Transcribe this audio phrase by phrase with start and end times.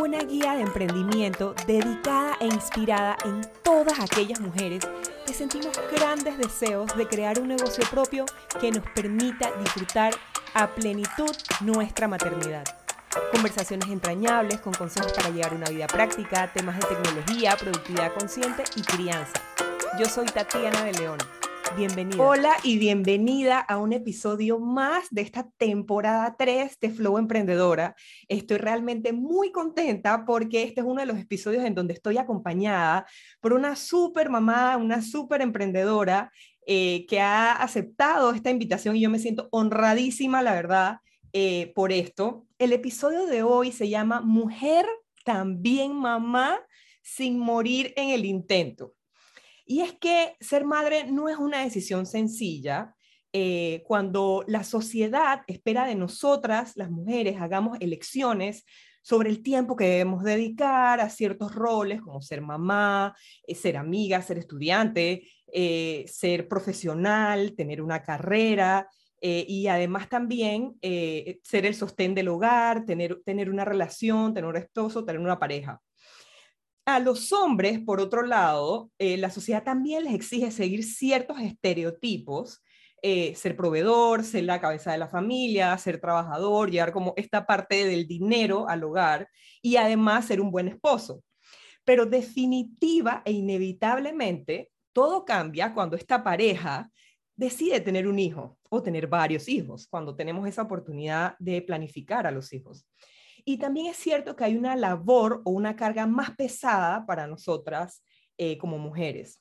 [0.00, 4.88] una guía de emprendimiento dedicada e inspirada en todas aquellas mujeres
[5.26, 8.24] que sentimos grandes deseos de crear un negocio propio
[8.60, 10.14] que nos permita disfrutar
[10.54, 12.64] a plenitud nuestra maternidad.
[13.30, 18.82] Conversaciones entrañables con consejos para llevar una vida práctica, temas de tecnología, productividad consciente y
[18.82, 19.42] crianza.
[19.98, 21.18] Yo soy Tatiana de León
[21.76, 22.22] Bienvenida.
[22.22, 27.96] Hola y bienvenida a un episodio más de esta temporada 3 de Flow Emprendedora.
[28.28, 33.06] Estoy realmente muy contenta porque este es uno de los episodios en donde estoy acompañada
[33.40, 36.30] por una súper mamá, una súper emprendedora
[36.66, 40.98] eh, que ha aceptado esta invitación y yo me siento honradísima, la verdad,
[41.32, 42.46] eh, por esto.
[42.58, 44.84] El episodio de hoy se llama Mujer,
[45.24, 46.60] también mamá,
[47.02, 48.92] sin morir en el intento.
[49.72, 52.94] Y es que ser madre no es una decisión sencilla.
[53.32, 58.66] Eh, cuando la sociedad espera de nosotras, las mujeres, hagamos elecciones
[59.00, 63.16] sobre el tiempo que debemos dedicar a ciertos roles, como ser mamá,
[63.46, 68.90] eh, ser amiga, ser estudiante, eh, ser profesional, tener una carrera,
[69.24, 75.04] y además también ser el sostén del hogar, tener, tener una relación, tener un esposo,
[75.04, 75.80] tener una pareja.
[76.84, 82.60] A los hombres, por otro lado, eh, la sociedad también les exige seguir ciertos estereotipos,
[83.02, 87.86] eh, ser proveedor, ser la cabeza de la familia, ser trabajador, llevar como esta parte
[87.86, 89.28] del dinero al hogar
[89.60, 91.22] y además ser un buen esposo.
[91.84, 96.90] Pero definitiva e inevitablemente, todo cambia cuando esta pareja
[97.36, 102.32] decide tener un hijo o tener varios hijos, cuando tenemos esa oportunidad de planificar a
[102.32, 102.86] los hijos.
[103.44, 108.04] Y también es cierto que hay una labor o una carga más pesada para nosotras
[108.38, 109.40] eh, como mujeres.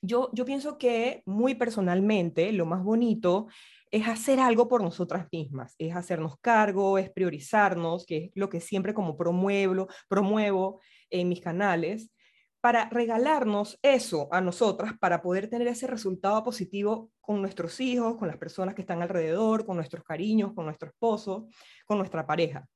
[0.00, 3.48] Yo, yo pienso que muy personalmente lo más bonito
[3.90, 8.60] es hacer algo por nosotras mismas, es hacernos cargo, es priorizarnos, que es lo que
[8.60, 12.10] siempre como promuevo, promuevo en mis canales,
[12.60, 18.28] para regalarnos eso a nosotras, para poder tener ese resultado positivo con nuestros hijos, con
[18.28, 21.48] las personas que están alrededor, con nuestros cariños, con nuestro esposo,
[21.86, 22.68] con nuestra pareja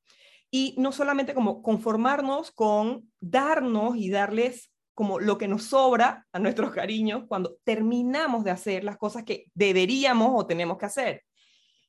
[0.55, 6.39] y no solamente como conformarnos con darnos y darles como lo que nos sobra a
[6.39, 11.23] nuestros cariños cuando terminamos de hacer las cosas que deberíamos o tenemos que hacer.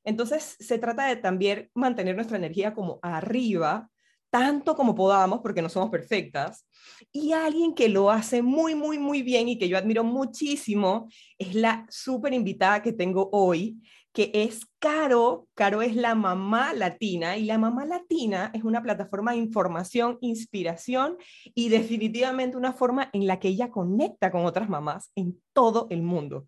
[0.06, 3.90] Entonces se trata de también mantener nuestra energía como arriba,
[4.30, 6.66] tanto como podamos, porque no somos perfectas.
[7.12, 11.54] Y alguien que lo hace muy, muy, muy bien y que yo admiro muchísimo es
[11.54, 13.78] la súper invitada que tengo hoy,
[14.14, 15.48] que es Caro.
[15.56, 21.18] Caro es la mamá latina y la mamá latina es una plataforma de información, inspiración
[21.56, 26.04] y definitivamente una forma en la que ella conecta con otras mamás en todo el
[26.04, 26.46] mundo.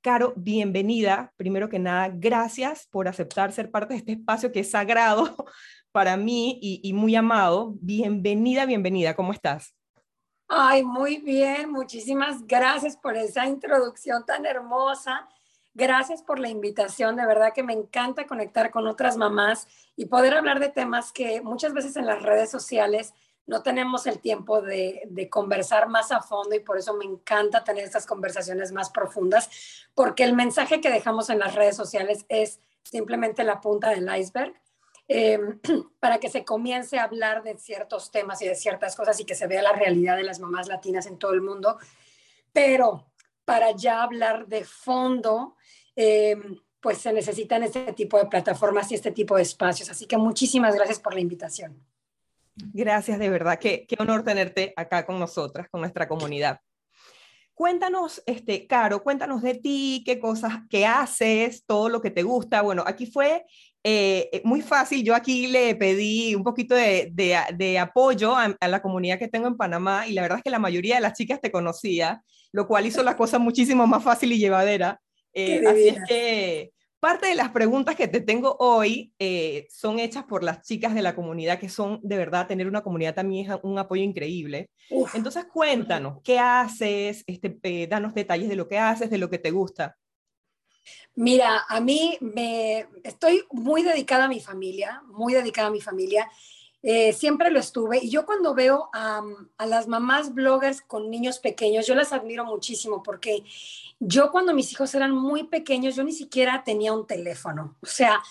[0.00, 1.32] Caro, bienvenida.
[1.36, 5.34] Primero que nada, gracias por aceptar ser parte de este espacio que es sagrado
[5.92, 7.74] para mí y, muy amado.
[7.80, 9.14] Bienvenida, bienvenida.
[9.14, 9.74] ¿Cómo estás?
[10.48, 11.70] Ay, muy bien.
[11.70, 15.26] Muchísimas gracias por esa introducción tan hermosa
[15.76, 20.34] Gracias por la invitación, de verdad que me encanta conectar con otras mamás y poder
[20.34, 23.12] hablar de temas que muchas veces en las redes sociales
[23.46, 27.82] no tenemos el tiempo de, conversar más a fondo y por eso me encanta tener
[27.82, 29.50] estas conversaciones más profundas,
[29.94, 34.54] porque el mensaje que dejamos en las redes sociales es simplemente la punta del iceberg.
[35.08, 35.60] Em,
[36.00, 39.34] para que se comience a hablar de ciertos temas y de ciertas cosas y que
[39.34, 41.78] se vea la realidad de las mamás latinas en todo el mundo.
[42.52, 43.04] Pero
[43.44, 45.56] para ya hablar de fondo,
[45.96, 46.36] eh,
[46.80, 49.90] pues se necesitan este tipo de plataformas y este tipo de espacios.
[49.90, 51.82] Así que muchísimas gracias por la invitación.
[52.56, 53.58] Gracias, de verdad.
[53.58, 56.60] Qué, qué honor tenerte acá con nosotras, con nuestra comunidad.
[57.54, 62.62] Cuéntanos, este, Caro, cuéntanos de ti, qué cosas, qué haces, todo lo que te gusta.
[62.62, 63.44] Bueno, aquí fue
[63.84, 65.04] eh, muy fácil.
[65.04, 69.46] Yo aquí le pedí un poquito de, de, apoyo a, a, la comunidad que tengo
[69.46, 72.66] en Panamá y la verdad es que la mayoría de las chicas te conocía, lo
[72.66, 75.00] cual hizo la cosa muchísimo más fácil y llevadera.
[75.34, 76.72] Eh, así es que
[77.04, 81.02] parte de las preguntas que te tengo hoy eh, son hechas por las chicas de
[81.02, 84.70] la comunidad, que son de verdad, tener una comunidad también es un apoyo increíble.
[85.12, 87.22] Entonces cuéntanos, ¿qué haces?
[87.26, 89.98] Este, eh, danos detalles de lo que haces, de lo que te gusta.
[91.14, 96.30] Mira, a mí me estoy muy dedicada a mi familia, muy dedicada a mi familia.
[97.14, 97.98] siempre lo estuve.
[98.02, 99.22] Y yo cuando veo a,
[99.56, 103.42] a, las mamás bloggers con niños pequeños, yo las admiro muchísimo porque
[104.00, 107.76] yo cuando mis hijos eran muy pequeños, yo ni siquiera tenía un teléfono.
[107.80, 108.22] O sea,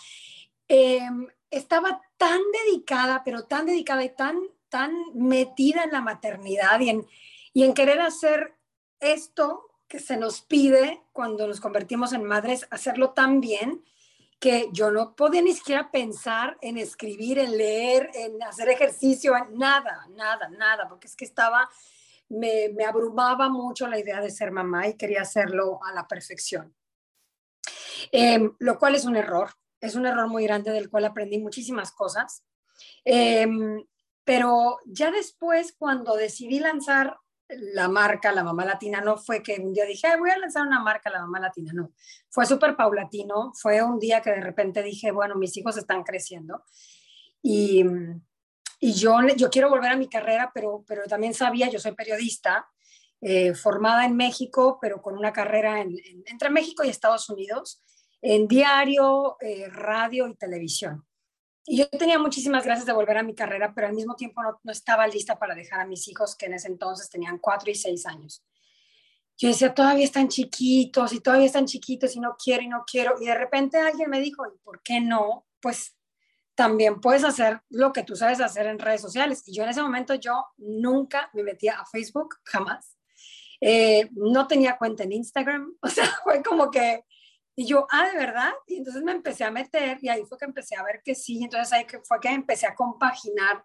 [0.67, 4.37] em, estaba tan dedicada, pero tan dedicada y tan,
[4.69, 7.07] tan metida en la maternidad y en,
[7.53, 8.55] y en querer hacer
[8.99, 13.85] esto que se nos pide cuando nos convertimos en madres, hacerlo tan bien,
[14.39, 20.07] que yo no podía ni siquiera pensar en escribir, en leer, en hacer ejercicio, nada,
[20.15, 21.69] nada, nada, porque es que estaba,
[22.27, 26.75] me, me abrumaba mucho la idea de ser mamá y quería hacerlo a la perfección.
[28.11, 31.91] Em, lo cual es un error, es un error muy grande del cual aprendí muchísimas
[31.91, 32.43] cosas.
[33.05, 33.85] Em,
[34.23, 37.15] pero ya después, cuando decidí lanzar
[37.59, 40.79] la marca La Mamá Latina no fue que un día dije, voy a lanzar una
[40.79, 41.91] marca La Mamá Latina, no.
[42.29, 46.63] Fue súper paulatino, fue un día que de repente dije, bueno, mis hijos están creciendo
[47.41, 47.83] y,
[48.79, 52.67] y yo, yo quiero volver a mi carrera, pero, pero también sabía, yo soy periodista,
[53.21, 57.81] eh, formada en México, pero con una carrera entre México y Estados Unidos,
[58.21, 61.05] en diario, eh, radio y televisión.
[61.65, 64.71] Y yo tenía muchísimas gracias de volver a mi carrera, pero al mismo tiempo no,
[64.71, 68.05] estaba lista para dejar a mis hijos, que en ese entonces tenían cuatro y seis
[68.05, 68.43] años.
[69.37, 73.15] Yo decía, todavía están chiquitos y todavía están chiquitos y no quiero y no quiero.
[73.19, 75.47] Y de repente alguien me dijo, ¿y por qué no?
[75.61, 75.95] Pues
[76.55, 79.43] también puedes hacer lo que tú sabes hacer en redes sociales.
[79.45, 82.97] Y yo en ese momento yo nunca me metía a Facebook, jamás.
[83.59, 85.73] Eh, no tenía cuenta en Instagram.
[85.81, 87.05] O sea, fue como que
[87.55, 88.51] y yo, ah, ¿de verdad?
[88.67, 91.43] Y entonces me empecé a meter y ahí fue que empecé a ver que sí.
[91.43, 93.63] Entonces ahí fue que empecé a compaginar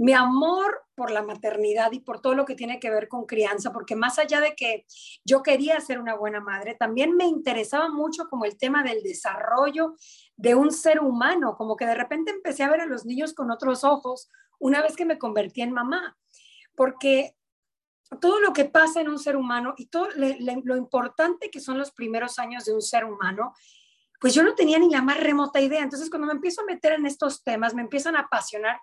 [0.00, 3.70] mi amor por la maternidad y por todo lo que tiene que ver con crianza,
[3.70, 4.86] porque más allá de que
[5.26, 9.96] yo quería ser una buena madre, también me interesaba mucho como el tema del desarrollo
[10.38, 13.50] de un ser humano, como que de repente empecé a ver a los niños con
[13.50, 16.16] otros ojos una vez que me convertí en mamá,
[16.74, 17.36] porque
[18.20, 21.92] todo lo que pasa en un ser humano y todo lo importante que son los
[21.92, 23.54] primeros años de un ser humano,
[24.20, 25.82] pues yo no tenía ni la más remota idea.
[25.82, 28.78] Entonces, cuando me empiezo a meter en estos temas, me empiezan a apasionar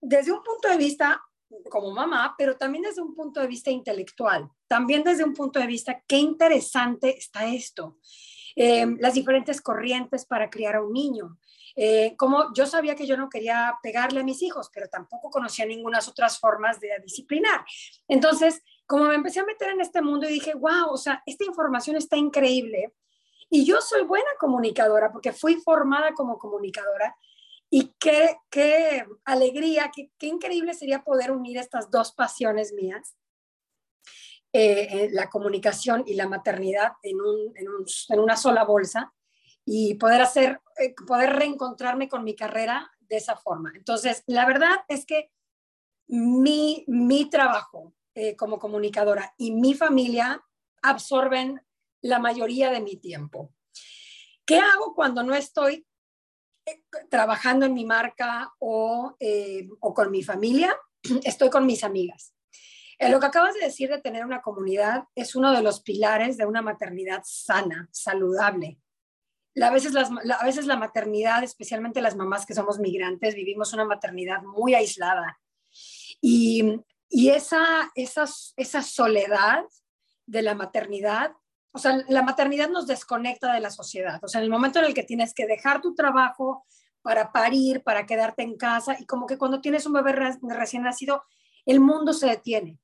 [0.00, 1.22] desde un punto de vista
[1.70, 5.66] como mamá, pero también desde un punto de vista intelectual, también desde un punto de
[5.66, 7.98] vista, qué interesante está esto.
[8.56, 11.38] Eh, las diferentes corrientes para criar a un niño,
[11.76, 15.64] eh, como yo sabía que yo no quería pegarle a mis hijos, pero tampoco conocía
[15.64, 17.64] ninguna otras formas de disciplinar.
[18.08, 21.44] Entonces, como me empecé a meter en este mundo y dije, wow, o sea, esta
[21.44, 22.92] información está increíble.
[23.48, 27.16] Y yo soy buena comunicadora porque fui formada como comunicadora.
[27.70, 33.16] Y qué, qué alegría, qué, qué increíble sería poder unir estas dos pasiones mías.
[34.54, 39.10] Eh, la comunicación y la maternidad en, un, en, un, en, una sola bolsa
[39.64, 43.72] y poder hacer, eh, poder reencontrarme con mi carrera de esa forma.
[43.74, 45.30] Entonces, la verdad es que
[46.08, 50.44] mi, mi trabajo eh, como comunicadora y mi familia
[50.82, 51.62] absorben
[52.00, 53.54] la mayoría de mi tiempo.
[54.44, 55.86] ¿Qué hago cuando no estoy
[56.66, 59.16] eh, trabajando en mi marca o,
[59.80, 60.76] o con mi familia?
[61.24, 62.34] Estoy con mis amigas.
[62.98, 66.46] lo que acabas de decir de tener una comunidad es uno de los pilares de
[66.46, 68.80] una maternidad sana, saludable
[69.60, 74.42] a, veces a veces la maternidad, especialmente las mamás que somos migrantes, vivimos una maternidad
[74.42, 75.38] muy aislada.
[76.20, 78.24] Y, y esa, esa,
[78.56, 79.64] esa soledad
[80.26, 81.32] de la maternidad,
[81.72, 84.22] o sea, la maternidad nos desconecta de la sociedad.
[84.22, 86.64] O sea, en el momento en el que tienes que dejar tu trabajo
[87.02, 91.24] para parir, para quedarte en casa, y como que cuando tienes un bebé recién nacido,
[91.66, 92.78] el mundo se detiene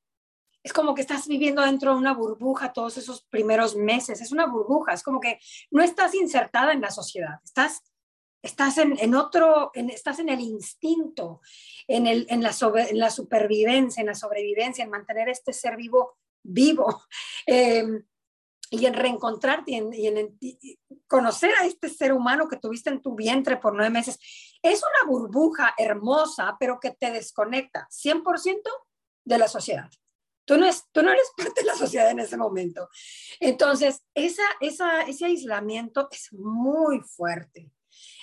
[0.63, 4.47] es como que estás viviendo dentro de una burbuja todos esos primeros meses, es una
[4.47, 5.39] burbuja, es como que
[5.71, 7.83] no estás insertada en la sociedad, estás,
[8.43, 11.41] estás en, otro, estás en el instinto,
[11.87, 12.55] en, el, en, la
[12.89, 17.03] en la supervivencia, en la sobrevivencia, en mantener este ser vivo vivo.
[17.47, 18.05] Em,
[18.71, 20.39] y en reencontrarte y en,
[21.07, 24.19] conocer a este ser humano que tuviste en tu vientre por nueve meses.
[24.61, 28.61] Es una burbuja hermosa, pero que te desconecta 100%
[29.25, 29.89] de la sociedad.
[30.49, 32.89] Tú no, tú no eres parte de la sociedad en ese momento.
[33.39, 37.71] Entonces, esa, esa, ese aislamiento es muy fuerte,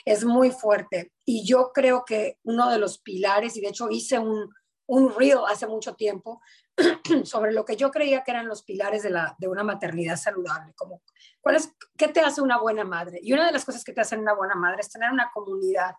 [0.04, 1.14] es muy fuerte.
[1.24, 4.50] Y yo creo que uno de los pilares, y de hecho hice un,
[4.88, 6.42] un reel hace mucho tiempo
[7.26, 10.74] sobre lo que yo creía que eran los pilares de, la, de una maternidad saludable,
[10.74, 11.04] como
[11.42, 13.20] cuál es, qué te hace una buena madre.
[13.22, 15.94] Y una de las cosas que te hacen una buena madre es tener una comunidad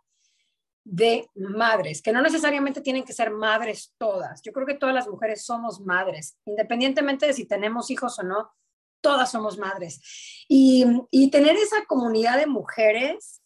[0.88, 4.40] de madres, que no necesariamente tienen que ser madres todas.
[4.42, 8.52] Yo creo que todas las mujeres somos madres, independientemente de si tenemos hijos o no,
[9.00, 10.00] todas somos madres.
[10.48, 10.86] Y,
[11.32, 13.42] tener esa comunidad de mujeres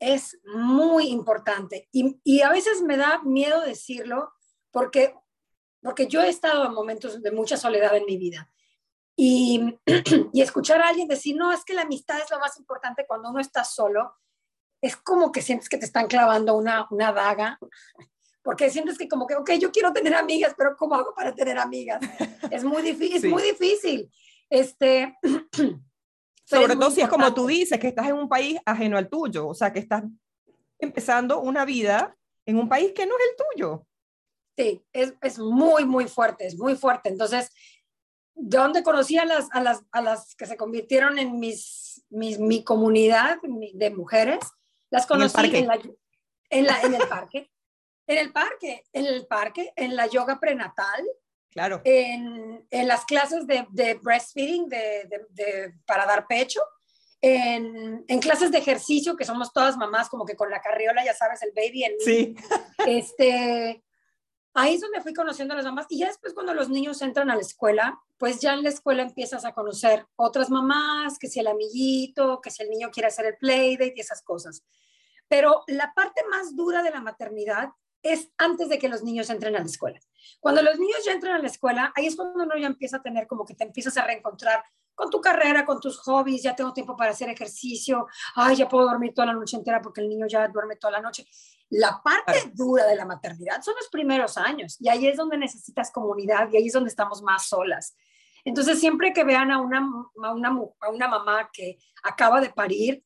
[0.00, 1.88] es muy importante.
[1.92, 4.34] Y, a veces me da miedo decirlo
[4.70, 5.14] porque,
[5.80, 8.52] porque yo he estado en momentos de mucha soledad en mi vida.
[9.16, 9.78] Y,
[10.34, 13.30] y escuchar a alguien decir, no, es que la amistad es lo más importante cuando
[13.30, 14.12] uno está solo,
[14.80, 17.58] es como que sientes que te están clavando una, una daga,
[18.42, 21.58] porque sientes que como que, ok, yo quiero tener amigas, pero ¿cómo hago para tener
[21.58, 22.00] amigas?
[22.50, 24.10] Es muy difícil, es muy difícil.
[24.48, 25.16] Este,
[26.46, 29.48] Sobre todo si es como tú dices, que estás en un país ajeno al tuyo,
[29.48, 30.04] o sea, que estás
[30.78, 32.16] empezando una vida
[32.46, 33.86] en un país que no es el tuyo.
[34.56, 37.08] Sí, es, es muy, muy fuerte, es muy fuerte.
[37.08, 37.50] Entonces,
[38.32, 42.62] ¿dónde conocí a las, a las, a las que se convirtieron en mis, mis mi
[42.62, 44.38] comunidad de mujeres?
[44.90, 45.78] Las conocí en, la,
[46.50, 47.50] en, la, en el parque.
[48.06, 51.04] En el parque, en el parque, en la yoga prenatal,
[51.50, 51.80] Claro.
[51.84, 56.60] En, en, las clases de, de breastfeeding, de, de, para dar pecho,
[57.22, 61.14] en, en, clases de ejercicio, que somos todas mamás, como que con la carriola, ya
[61.14, 62.34] sabes, el baby, el Sí.
[62.86, 63.82] Este,
[64.56, 65.86] ahí es donde fui conociendo a las mamás.
[65.90, 69.02] Y ya después, cuando los niños entran a la escuela, pues ya en la escuela
[69.02, 73.26] empiezas a conocer otras mamás, que si el amiguito, que si el niño quiere hacer
[73.26, 74.64] el playdate y esas cosas.
[75.28, 77.68] Pero la parte más dura de la maternidad
[78.02, 80.00] es antes de que los niños entren a la escuela.
[80.40, 83.02] Cuando los niños ya entran a la escuela, ahí es cuando uno ya empieza a
[83.02, 84.64] tener como que te empiezas a reencontrar
[84.96, 88.86] con tu carrera, con tus hobbies, ya tengo tiempo para hacer ejercicio, ay, ya puedo
[88.86, 91.26] dormir toda la noche entera porque el niño ya duerme toda la noche.
[91.68, 95.92] La parte dura de la maternidad son los primeros años y ahí es donde necesitas
[95.92, 97.94] comunidad y ahí es donde estamos más solas.
[98.44, 99.78] Entonces, siempre que vean a una,
[100.22, 100.48] a una,
[100.80, 103.04] a una mamá que acaba de parir,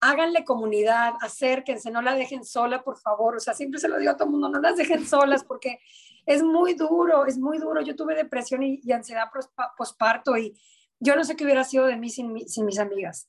[0.00, 3.36] háganle comunidad, acérquense, no la dejen sola, por favor.
[3.36, 5.78] O sea, siempre se lo digo a todo el mundo, no las dejen solas porque
[6.26, 7.82] es muy duro, es muy duro.
[7.82, 9.28] Yo tuve depresión y, y ansiedad
[9.76, 10.58] posparto y
[11.02, 13.28] yo no sé qué hubiera sido de mí sin, mis amigas.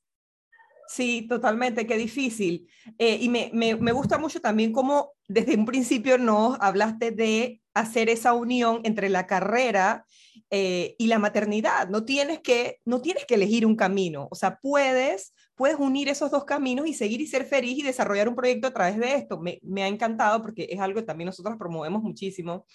[0.87, 2.67] Sí, totalmente, qué difícil.
[2.99, 7.61] Eh, y me, me, me, gusta mucho también cómo desde un principio nos hablaste de
[7.73, 10.05] hacer esa unión entre la carrera
[10.51, 11.89] eh, y la maternidad.
[11.89, 16.29] No tienes, que, no tienes que elegir un camino, o sea, puedes, puedes unir esos
[16.29, 19.39] dos caminos y seguir y ser feliz y desarrollar un proyecto a través de esto.
[19.39, 22.67] Me, me ha encantado porque es algo que también nosotros promovemos muchísimo.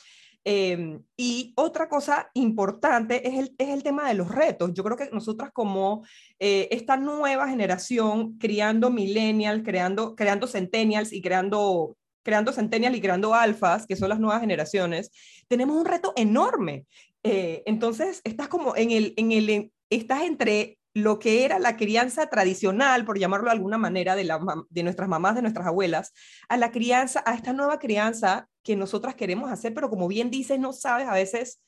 [0.44, 4.72] Eh, y otra cosa importante es el, es el, tema de los retos.
[4.72, 6.04] Yo creo que nosotras como
[6.38, 13.86] eh, esta nueva generación, criando millennials, creando, creando centennials y creando, creando y creando alfas,
[13.86, 15.10] que son las nuevas generaciones,
[15.48, 16.86] tenemos un reto enorme.
[17.22, 22.28] Eh, entonces, estás como en el, en el, estás entre lo que era la crianza
[22.28, 26.12] tradicional, por llamarlo de alguna manera, de, la, de nuestras mamás, de nuestras abuelas,
[26.48, 30.60] a la crianza, a esta nueva crianza que nosotras queremos hacer, pero como bien dices,
[30.60, 31.62] no sabes a veces,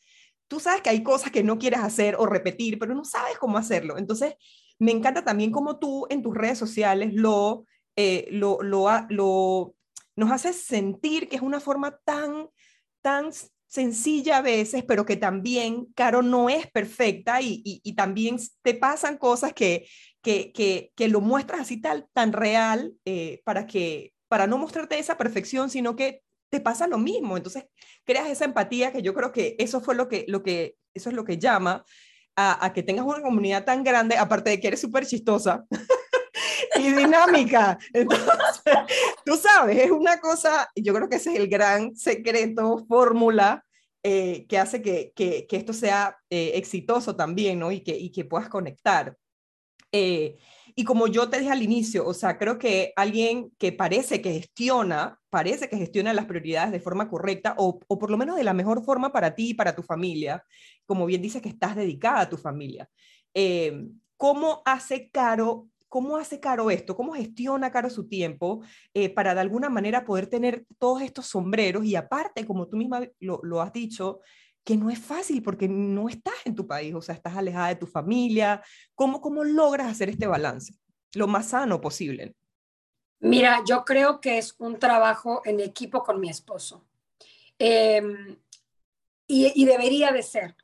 [0.48, 3.56] tú sabes que hay cosas que no quieres hacer o repetir, pero no sabes cómo
[3.56, 3.96] hacerlo.
[3.96, 4.34] Entonces,
[4.78, 7.64] me encanta también como tú en tus redes sociales lo,
[7.96, 9.74] eh, lo, lo, lo,
[10.14, 12.50] nos haces sentir que es una forma tan,
[13.00, 13.30] tan
[13.66, 18.74] sencilla a veces, pero que también, Caro, no es perfecta y, y, y también te
[18.74, 19.86] pasan cosas que,
[20.20, 24.98] que, que, que, lo muestras así tal, tan real eh, para, que, para no mostrarte
[24.98, 27.36] esa perfección, sino que te pasa lo mismo.
[27.36, 27.64] Entonces,
[28.04, 31.16] creas esa empatía que yo creo que eso fue lo que, lo que, eso es
[31.16, 31.84] lo que llama
[32.36, 35.64] a, a que tengas una comunidad tan grande, aparte de que eres súper chistosa.
[36.76, 37.78] y dinámica.
[37.92, 38.74] Entonces,
[39.24, 43.64] tú sabes, es una cosa, yo creo que ese es el gran secreto, fórmula
[44.02, 47.70] eh, que hace que, que, que esto sea eh, exitoso también, ¿no?
[47.70, 49.16] Y que, y que puedas conectar.
[49.92, 50.38] Eh,
[50.80, 54.32] y como yo te dije al inicio, o sea, creo que alguien que parece que
[54.32, 58.44] gestiona, parece que gestiona las prioridades de forma correcta o, o por lo menos de
[58.44, 60.42] la mejor forma para ti y para tu familia,
[60.86, 62.88] como bien dices que estás dedicada a tu familia.
[63.34, 66.96] Eh, ¿Cómo hace Caro ¿Cómo hace Caro esto?
[66.96, 68.62] ¿Cómo gestiona Caro su tiempo
[68.94, 71.84] eh, para de alguna manera poder tener todos estos sombreros?
[71.84, 74.20] Y aparte, como tú misma lo, lo, has dicho,
[74.64, 77.76] que no es fácil porque no estás en tu país, o sea, estás alejada de
[77.76, 78.62] tu familia.
[78.94, 80.74] ¿Cómo, cómo logras hacer este balance
[81.14, 82.34] lo más sano posible?
[83.20, 86.84] Mira, yo creo que es un trabajo en equipo con mi esposo.
[87.58, 88.02] Eh,
[89.32, 90.56] y, debería de ser.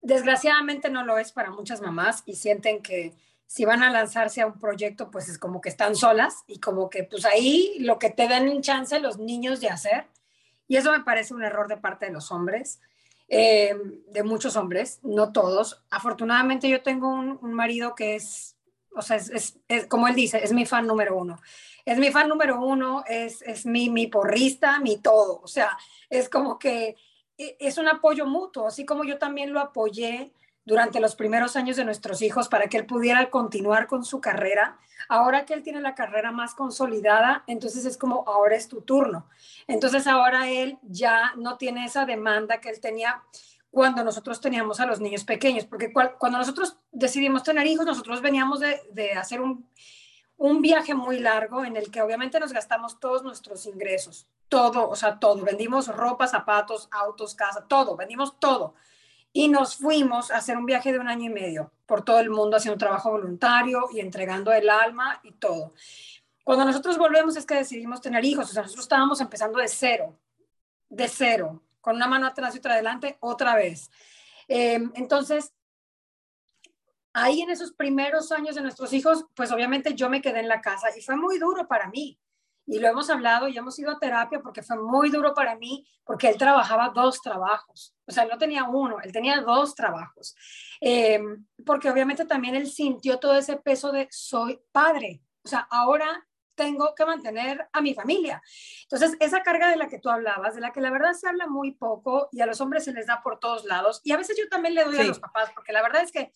[0.00, 3.14] Desgraciadamente no lo es para muchas mamás y sienten que
[3.46, 6.90] si van a lanzarse a un proyecto, pues es como que están solas y como
[6.90, 10.06] que pues ahí lo que te dan en chance los niños de hacer.
[10.68, 12.80] Y eso me parece un error de parte de los hombres,
[13.28, 13.74] eh,
[14.08, 15.82] de muchos hombres, no todos.
[15.90, 18.56] Afortunadamente yo tengo un, marido que es,
[18.94, 21.40] o sea, es, como él dice, es mi fan número uno.
[21.84, 25.40] Es mi fan número uno, es, es mi, mi porrista, mi todo.
[25.42, 25.76] O sea,
[26.08, 26.96] es como que
[27.36, 30.32] e, es un apoyo mutuo, así como yo también lo apoyé
[30.64, 34.78] durante los primeros años de nuestros hijos para que él pudiera continuar con su carrera.
[35.08, 39.26] Ahora que él tiene la carrera más consolidada, entonces es como ahora es tu turno.
[39.66, 43.22] Entonces ahora él ya no tiene esa demanda que él tenía
[43.70, 48.60] cuando nosotros teníamos a los niños pequeños, porque cuando nosotros decidimos tener hijos, nosotros veníamos
[48.60, 49.66] de, de hacer un,
[50.36, 54.94] un viaje muy largo en el que obviamente nos gastamos todos nuestros ingresos, todo, o
[54.94, 55.42] sea, todo.
[55.42, 58.74] Vendimos ropa, zapatos, autos, casa, todo, vendimos todo
[59.32, 62.30] y nos fuimos a hacer un viaje de un año y medio por todo el
[62.30, 65.72] mundo haciendo trabajo voluntario y entregando el alma y todo.
[66.44, 70.18] Cuando nosotros volvemos es que decidimos tener hijos, o sea, nosotros estábamos empezando de cero,
[70.88, 73.90] de cero, con una mano atrás y otra adelante, otra vez.
[74.48, 75.52] Em, entonces,
[77.12, 80.60] ahí en esos primeros años de nuestros hijos, pues obviamente yo me quedé en la
[80.60, 82.18] casa y fue muy duro para mí
[82.66, 85.86] y lo hemos hablado y hemos ido a terapia porque fue muy duro para mí,
[86.04, 90.34] porque él trabajaba dos trabajos, o sea, no tenía uno, él tenía dos trabajos,
[90.80, 96.26] em, porque obviamente también él sintió todo ese peso de soy padre, o sea, ahora
[96.54, 98.42] tengo que mantener a mi familia.
[98.82, 101.46] Entonces, esa carga de la que tú hablabas, de la que la verdad se habla
[101.46, 104.36] muy poco y a los hombres se les da por todos lados, y a veces
[104.38, 106.32] yo también le doy a los papás, porque la verdad es que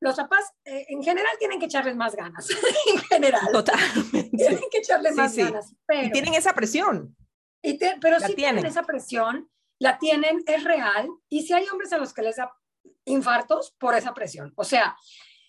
[0.00, 2.48] los papás eh, en general tienen que echarles más ganas,
[2.92, 3.48] en general.
[3.52, 4.36] Totalmente.
[4.36, 5.74] Tienen que echarle más ganas.
[5.86, 7.16] Pero, y tienen esa presión.
[7.62, 8.64] Y pero sí tienen.
[8.64, 11.10] esa presión, la tienen, es real.
[11.28, 12.50] Y si hay hombres a los que les da
[13.04, 14.52] infartos por esa presión.
[14.56, 14.96] O sea,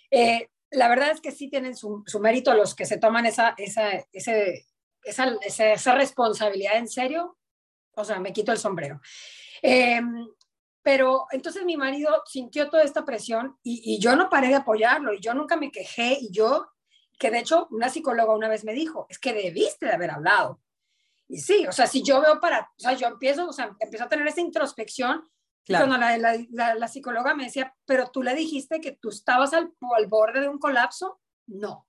[0.09, 3.53] eh, la verdad es que sí tienen su, su, mérito los que se toman esa,
[3.57, 4.65] esa, ese,
[5.03, 7.37] esa, esa, responsabilidad en serio.
[7.95, 8.99] O sea, me quito el sombrero.
[9.61, 10.01] Eh,
[10.83, 15.19] pero entonces mi marido sintió toda esta presión y, yo no paré de apoyarlo y
[15.19, 16.67] yo nunca me quejé y yo,
[17.19, 20.59] que de hecho una psicóloga una vez me dijo, es que debiste de haber hablado.
[21.27, 24.05] Y sí, o sea, si yo veo para, o sea, yo empiezo, o sea, empiezo
[24.05, 25.29] a tener esa introspección.
[25.63, 25.85] Claro.
[25.85, 26.17] Cuando la,
[26.49, 30.41] la, la, psicóloga me decía, pero tú le dijiste que tú estabas al, al borde
[30.41, 31.87] de un colapso, no.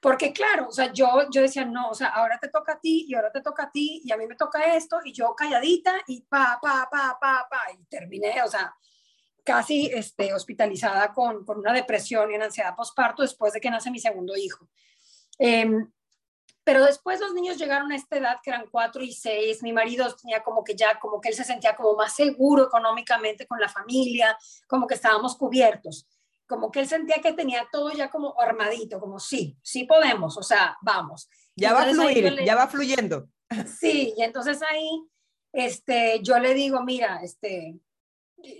[0.00, 3.04] Porque claro, o sea, yo, yo decía, no, o sea, ahora te toca a ti
[3.06, 5.94] y ahora te toca a ti y a mí me toca esto y yo calladita
[6.06, 8.74] y pa, pa, pa, pa, pa, y terminé, o sea,
[9.44, 13.90] casi este, hospitalizada con, con una depresión y una ansiedad postparto después de que nace
[13.90, 14.70] mi segundo hijo.
[15.38, 15.90] Em,
[16.64, 20.14] pero después los niños llegaron a esta edad que eran cuatro y seis, mi marido
[20.14, 23.68] tenía como que ya, como que él se sentía como más seguro económicamente con la
[23.68, 26.06] familia, como que estábamos cubiertos
[26.50, 30.42] como que él sentía que tenía todo ya como armadito, como sí, sí podemos, o
[30.42, 31.30] sea, vamos.
[31.54, 33.28] Ya va a fluir, ya va fluyendo.
[33.80, 35.00] Sí, y entonces ahí,
[35.52, 37.78] este, yo le digo, mira, este,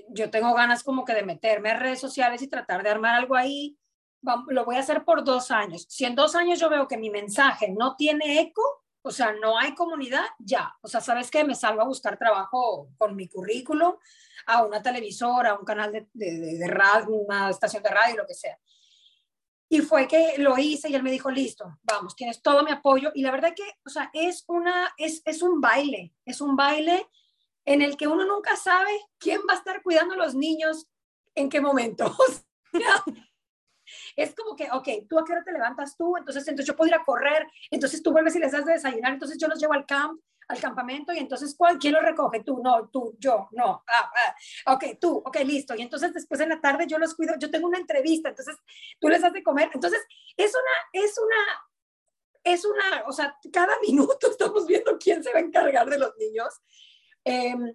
[0.08, 3.34] yo tengo ganas como que de meterme a redes sociales y tratar de armar algo
[3.34, 3.76] ahí,
[4.48, 5.86] lo voy a hacer por dos años.
[5.88, 9.58] Si en dos años yo veo que mi mensaje no tiene eco, o sea, no
[9.58, 10.74] hay comunidad, ya.
[10.82, 11.44] O sea, ¿sabes qué?
[11.44, 13.94] Me salgo a buscar trabajo con mi currículum,
[14.46, 18.34] a una televisora, a un canal de, de, radio, una estación de radio, lo que
[18.34, 18.58] sea.
[19.68, 23.12] Y fue que lo hice y él me dijo, listo, vamos, tienes todo mi apoyo.
[23.14, 27.08] Y la verdad que, o sea, es, una, es, es un baile, es un baile
[27.64, 30.88] en el que uno nunca sabe quién va a estar cuidando a los niños
[31.34, 32.14] en qué momento.
[34.22, 36.88] es como que, ok, tú a qué hora te levantas tú, entonces, entonces yo puedo
[36.88, 39.72] ir a correr, entonces tú vuelves y les das de desayunar, entonces yo los llevo
[39.72, 42.42] al camp, al campamento y entonces ¿cuál, ¿quién los recoge?
[42.42, 44.12] Tú, no, tú, yo, no, ah,
[44.66, 45.74] ah, ok, tú, ok, listo.
[45.76, 48.56] Y entonces después en la tarde yo los cuido, yo tengo una entrevista, entonces
[48.98, 49.70] tú les das de comer.
[49.72, 50.04] Entonces
[50.36, 51.36] es una, es una,
[52.42, 56.16] es una, o sea, cada minuto estamos viendo quién se va a encargar de los
[56.16, 56.60] niños.
[57.24, 57.72] Em,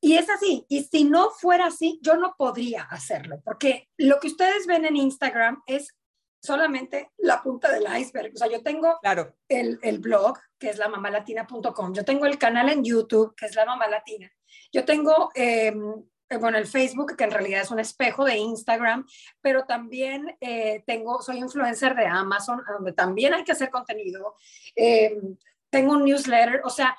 [0.00, 4.28] y es así, y si no fuera así, yo no podría hacerlo, porque lo que
[4.28, 5.96] ustedes ven en Instagram es
[6.40, 8.32] solamente la punta del iceberg.
[8.34, 9.34] O sea, yo tengo claro.
[9.48, 13.54] el, el blog, que es la mamalatina.com, yo tengo el canal en YouTube, que es
[13.56, 14.30] la mamá latina,
[14.72, 19.06] yo tengo, em, eh, bueno, el Facebook, que en realidad es un espejo de Instagram,
[19.40, 24.34] pero también eh, tengo, soy influencer de Amazon, donde también hay que hacer contenido.
[24.74, 25.36] Em,
[25.70, 26.96] tengo un newsletter, o sea,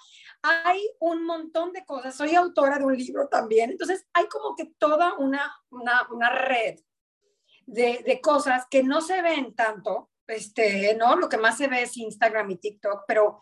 [0.49, 2.15] hay un montón de cosas.
[2.15, 3.71] Soy autora de un libro también.
[3.71, 6.79] Entonces, hay como que toda una, una, una red
[7.65, 11.15] de, de, cosas que no se ven tanto, este, ¿no?
[11.15, 13.39] Lo que más se ve es Instagram y TikTok, pero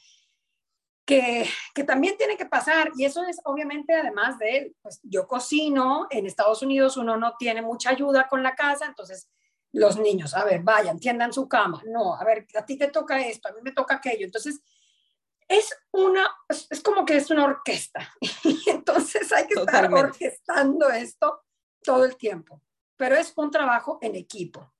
[1.05, 2.91] que, que también tiene que pasar.
[2.97, 7.61] Y eso es obviamente además de, pues yo cocino, en Estados Unidos uno no tiene
[7.61, 9.29] mucha ayuda con la casa, entonces
[9.71, 13.19] los niños, a ver, vayan, tiendan su cama, no, a ver, a ti te toca
[13.19, 14.25] esto, a mí me toca aquello.
[14.25, 14.61] Entonces,
[15.47, 18.09] es una, es, como que es una orquesta.
[18.43, 21.41] Y entonces hay que estar orquestando esto
[21.83, 22.61] todo el tiempo.
[22.97, 24.71] Pero es un trabajo en equipo.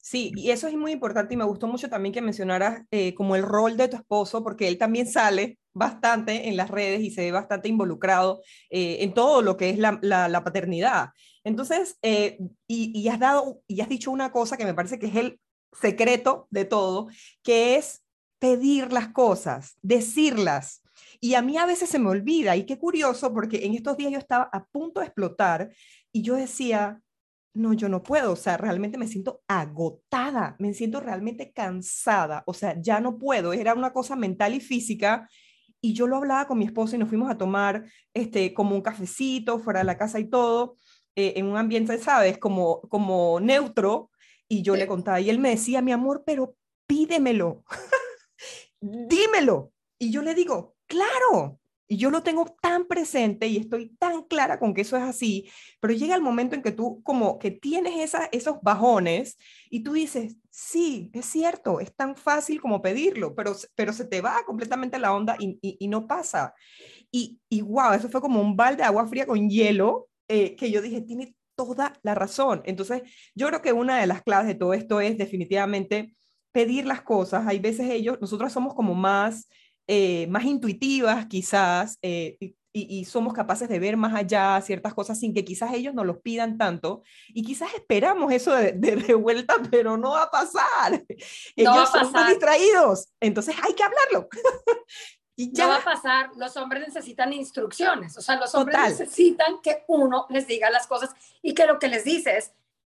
[0.00, 3.36] Sí, y eso es muy importante y me gustó mucho también que mencionaras eh, como
[3.36, 7.22] el rol de tu esposo, porque él también sale bastante en las redes y se
[7.22, 11.10] ve bastante involucrado eh, en todo lo que es la, la, paternidad.
[11.44, 15.06] Entonces, eh, y, y, has dado, y has dicho una cosa que me parece que
[15.06, 15.40] es el
[15.72, 17.08] secreto de todo,
[17.42, 18.02] que es
[18.38, 20.82] pedir las cosas, decirlas.
[21.20, 24.12] Y a mí a veces se me olvida, y qué curioso, porque en estos días
[24.12, 25.70] yo estaba a punto de explotar
[26.12, 27.00] y yo decía,
[27.54, 32.54] no, yo no puedo, o sea, realmente me siento agotada, me siento realmente cansada, o
[32.54, 35.28] sea, ya no puedo, era una cosa mental y física.
[35.80, 38.82] Y yo lo hablaba con mi esposa y nos fuimos a tomar este, como un
[38.82, 40.76] cafecito fuera de la casa y todo.
[41.16, 42.38] eh, en un ambiente, ¿sabes?
[42.38, 44.10] Como, como neutro,
[44.48, 46.54] y yo le contaba, y él me decía, mi amor, pero
[46.86, 47.64] pídemelo,
[48.80, 49.72] dímelo.
[49.98, 54.58] Y yo le digo, claro, y yo lo tengo tan presente y estoy tan clara
[54.58, 57.98] con que eso es así, pero llega el momento en que tú como que tienes
[57.98, 59.38] esa, esos bajones
[59.70, 64.20] y tú dices, sí, es cierto, es tan fácil como pedirlo, pero, pero se te
[64.20, 66.54] va completamente la onda y, no pasa.
[67.10, 70.70] Y, y wow, eso fue como un balde de agua fría con hielo eh, que
[70.70, 72.62] yo dije, tiene toda la razón.
[72.66, 73.02] Entonces,
[73.34, 76.14] yo creo que una de las claves de todo esto es definitivamente
[76.52, 77.46] pedir las cosas.
[77.46, 79.48] Hay veces ellos, nosotros somos como más
[79.90, 82.36] eh, más intuitivas quizás eh,
[82.74, 86.18] y, somos capaces de ver más allá ciertas cosas sin que quizás ellos nos los
[86.18, 91.02] pidan tanto y quizás esperamos eso de, de, vuelta, pero no va a pasar.
[91.56, 94.28] ellos son más distraídos, entonces hay que hablarlo.
[95.36, 95.64] y ya.
[95.64, 100.26] No va a pasar, los hombres necesitan instrucciones, o sea, los hombres necesitan que uno
[100.28, 102.52] les diga las cosas y que lo que les dices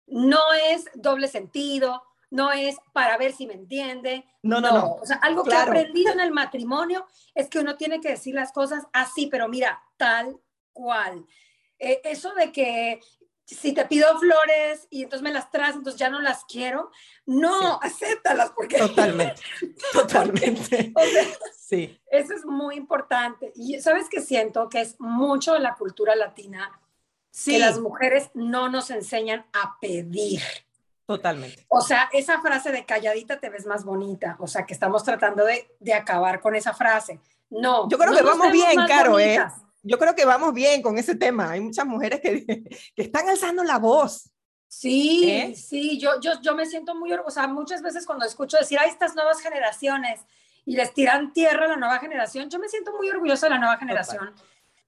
[0.08, 4.26] no es doble sentido, no es para ver si me entiende.
[4.44, 4.94] No, no, no.
[5.02, 8.36] O sea, algo que he aprendido en el matrimonio es que uno tiene que decir
[8.36, 10.40] las cosas así, pero mira, tal
[10.74, 11.26] cual.
[11.80, 13.00] Eh, eso de que
[13.46, 16.92] si te pido flores y entonces me las traes, entonces ya no las quiero.
[17.26, 18.78] No, acéptalas porque...
[18.78, 19.42] Totalmente,
[19.94, 20.94] totalmente.
[21.58, 22.00] sí.
[22.12, 23.52] Eso es muy importante.
[23.56, 26.80] Y sabes que siento que es mucho de la cultura latina
[27.32, 27.54] sí.
[27.54, 30.42] que las mujeres no nos enseñan a pedir.
[31.10, 31.66] Totalmente.
[31.70, 35.44] O sea, esa frase de calladita te ves más bonita, o sea, que estamos tratando
[35.44, 37.20] de, de acabar con esa frase.
[37.50, 37.90] No.
[37.90, 39.40] Yo creo que vamos bien, Caro, ¿eh?
[39.82, 41.50] Yo creo que vamos bien con ese tema.
[41.50, 44.30] Hay muchas mujeres que, que están alzando la voz.
[44.68, 45.56] Sí, ¿Eh?
[45.56, 47.48] sí, yo, yo, yo me siento muy orgullosa.
[47.48, 50.22] Muchas veces cuando escucho decir, a estas nuevas generaciones
[50.64, 53.58] y les tiran tierra a la nueva generación, yo me siento muy orgullosa de la
[53.58, 54.32] nueva generación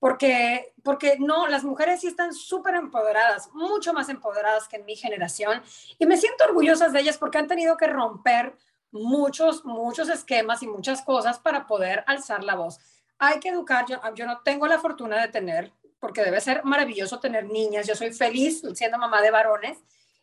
[0.02, 4.96] porque, porque no, las mujeres sí están súper empoderadas, mucho más empoderadas que en mi
[4.96, 5.62] generación,
[6.00, 8.56] y me siento orgullosa de ellas porque han tenido que romper
[8.90, 12.80] muchos, muchos esquemas y muchas cosas para poder alzar la voz.
[13.20, 17.20] Hay que educar, yo, yo no tengo la fortuna de tener, porque debe ser maravilloso
[17.20, 19.78] tener niñas, yo soy feliz siendo mamá de varones,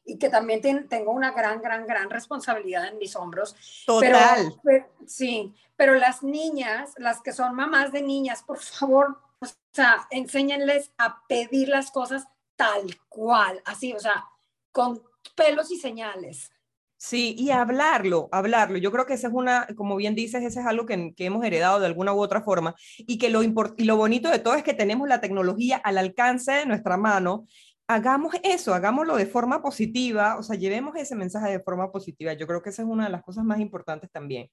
[0.05, 3.55] y que también tengo una gran, gran, gran responsabilidad en mis hombros.
[3.87, 4.61] Total.
[5.07, 9.28] sí, pero las niñas, las que son mamás de niñas, por favor,
[9.73, 14.25] sea, enséñenles a pedir las cosas tal cual, así, o sea,
[14.73, 15.03] con
[15.37, 16.51] pelos y señales.
[16.97, 18.77] Sí, y hablarlo, hablarlo.
[18.77, 21.79] Yo creo que esa es una, como bien dices, ese es algo que, hemos heredado
[21.79, 24.75] de alguna u otra forma y que lo, y lo bonito de todo es que
[24.75, 27.47] tenemos la tecnología al alcance de nuestra mano.
[27.87, 32.33] Hagamos eso, hagámoslo de forma positiva, o sea, llevemos ese mensaje de forma positiva.
[32.33, 34.51] Yo creo que esa es una de las cosas más importantes también.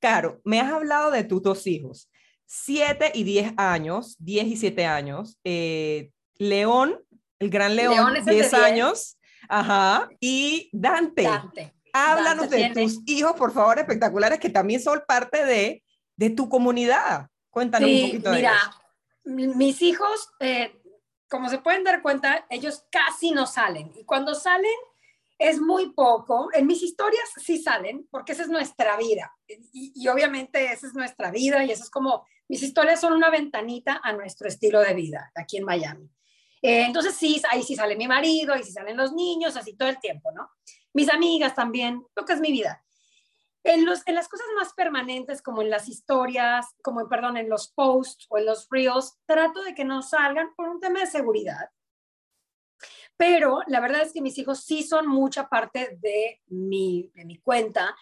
[0.00, 2.10] Caro, me has hablado de tus dos hijos.
[2.46, 5.38] 7 y 10 años, 10 y 7 años.
[5.44, 7.00] Eh, León,
[7.38, 9.18] el gran León, 10 años.
[9.48, 10.08] Ajá.
[10.20, 11.28] Y Dante.
[11.92, 15.82] Háblanos de tus hijos, por favor, espectaculares, que también son parte de,
[16.16, 17.28] de tu comunidad.
[17.50, 18.56] Cuéntanos un poquito de Mira,
[19.24, 20.74] mis hijos, eh,
[21.28, 23.92] como se pueden dar cuenta, ellos casi no salen.
[23.94, 24.74] Y cuando salen,
[25.38, 26.48] es muy poco.
[26.52, 29.32] En mis historias sí salen, porque esa es nuestra vida.
[29.46, 33.30] Y, y, obviamente esa es nuestra vida y eso es como mis historias son una
[33.30, 36.10] ventanita a nuestro estilo de vida aquí en Miami.
[36.62, 39.88] Eh, entonces sí, ahí sí sale mi marido, ahí sí salen los niños, así todo
[39.88, 40.50] el tiempo, ¿no?
[40.94, 42.82] Mis amigas también, lo que es mi vida.
[43.62, 48.26] En, las cosas más permanentes, como en las historias, como, en, perdón, en los posts
[48.28, 51.70] o en los reels, trato de que no salgan por un tema de seguridad.
[53.16, 57.96] Pero la verdad es que mis hijos sí son mucha parte de mi cuenta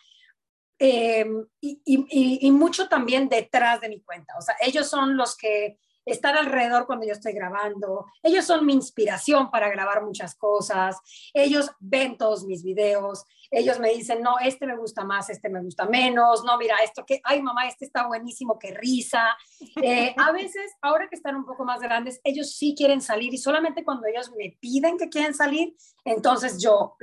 [0.84, 4.34] Em, y, mucho también detrás de mi cuenta.
[4.36, 8.06] O sea, ellos son los que están alrededor cuando yo estoy grabando.
[8.20, 10.96] Ellos son mi inspiración para grabar muchas cosas.
[11.32, 13.24] Ellos ven todos mis videos.
[13.52, 16.42] Ellos me dicen, no, este me gusta más, este me gusta menos.
[16.42, 19.36] No, mira, esto que, ay, mamá, este está buenísimo, qué risa.
[19.80, 23.38] Eh, a veces, ahora que están un poco más grandes, ellos sí quieren salir y
[23.38, 26.96] solamente cuando ellos me piden que quieren salir, entonces yo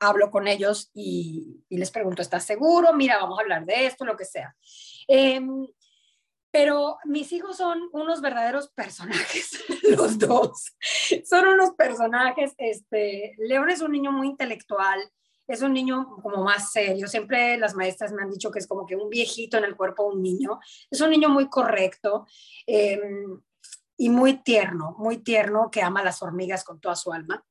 [0.00, 2.92] hablo con ellos y, les pregunto, ¿estás seguro?
[2.94, 4.54] Mira, vamos a hablar de esto, lo que sea.
[5.08, 5.66] Em,
[6.50, 9.64] pero mis hijos son unos verdaderos personajes,
[9.96, 10.76] los dos.
[11.24, 12.52] Son unos personajes.
[12.58, 15.00] Este, León es un niño muy intelectual,
[15.46, 17.08] es un niño como más serio.
[17.08, 20.04] Siempre las maestras me han dicho que es como que un viejito en el cuerpo
[20.04, 20.60] de un niño.
[20.90, 22.26] Es un niño muy correcto
[22.66, 23.40] em,
[23.96, 27.44] y muy tierno, muy tierno, que ama las hormigas con toda su alma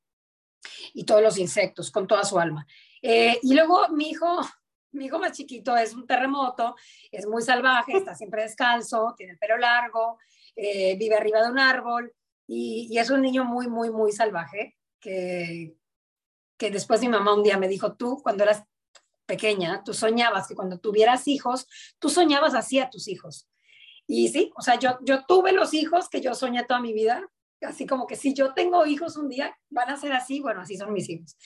[0.92, 2.66] y todos los insectos con toda su alma.
[3.02, 4.26] Eh, y luego mi hijo,
[4.92, 6.74] mi hijo más chiquito es un terremoto,
[7.10, 10.18] es muy salvaje, está siempre descalzo, tiene el pelo largo,
[10.56, 12.12] eh, vive arriba de un árbol
[12.46, 14.76] y, es un niño muy, muy, muy salvaje.
[15.00, 15.76] que,
[16.56, 18.64] que después mi mamá un día me dijo, tú cuando eras
[19.26, 21.66] pequeña, tú soñabas que cuando tuvieras hijos,
[21.98, 23.48] tú soñabas así a tus hijos.
[24.06, 27.26] Y sí, o sea, yo, yo tuve los hijos que yo soñé toda mi vida,
[27.64, 30.76] así como que si yo tengo hijos un día, van a ser así, bueno, así
[30.76, 31.36] son mis hijos.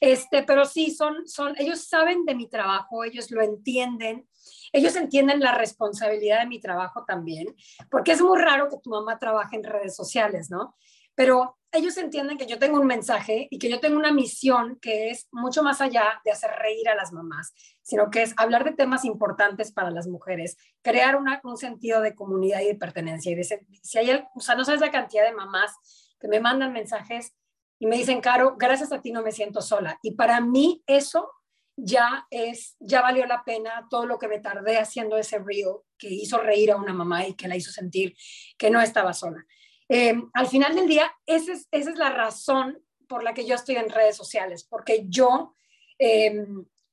[0.00, 4.28] Este, pero sí, son, son, ellos saben de mi trabajo, ellos lo entienden,
[4.72, 7.54] ellos entienden la responsabilidad de mi trabajo también,
[7.90, 10.74] porque es muy raro que tu mamá trabaje en redes sociales, ¿no?
[11.18, 15.10] Pero ellos entienden que yo tengo un mensaje y que yo tengo una misión que
[15.10, 17.52] es mucho más allá de hacer reír a las mamás,
[17.82, 22.60] sino que es hablar de temas importantes para las mujeres, crear un sentido de comunidad
[22.60, 23.32] y de pertenencia.
[23.32, 25.72] Y de, si hay, o sea, no sabes la cantidad de mamás
[26.20, 27.34] que me mandan mensajes
[27.80, 29.98] y me dicen, Caro, gracias a ti no me siento sola.
[30.02, 31.32] Y para mí eso
[31.74, 36.10] ya es, ya valió la pena todo lo que me tardé haciendo ese reel que
[36.10, 38.14] hizo reír a una mamá y que la hizo sentir
[38.56, 39.44] que no estaba sola.
[39.88, 43.54] Eh, al final del día, esa es, esa es la razón por la que yo
[43.54, 45.54] estoy en redes sociales, porque yo
[45.98, 46.44] eh,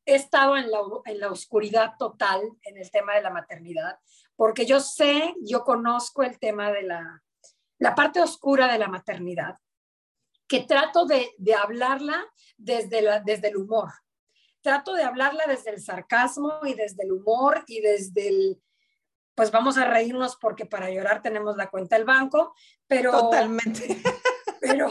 [0.05, 3.99] he estado en la, en la oscuridad total en el tema de la maternidad,
[4.35, 7.23] porque yo sé, yo conozco el tema de la,
[7.79, 9.57] la parte oscura de la maternidad,
[10.47, 12.23] que trato de, de hablarla
[12.57, 13.91] desde, la, desde el humor.
[14.61, 18.61] Trato de hablarla desde el sarcasmo y desde el humor y desde el,
[19.35, 22.55] pues vamos a reírnos porque para llorar tenemos la cuenta del banco,
[22.87, 23.11] pero...
[23.11, 24.01] Totalmente.
[24.61, 24.89] Pero...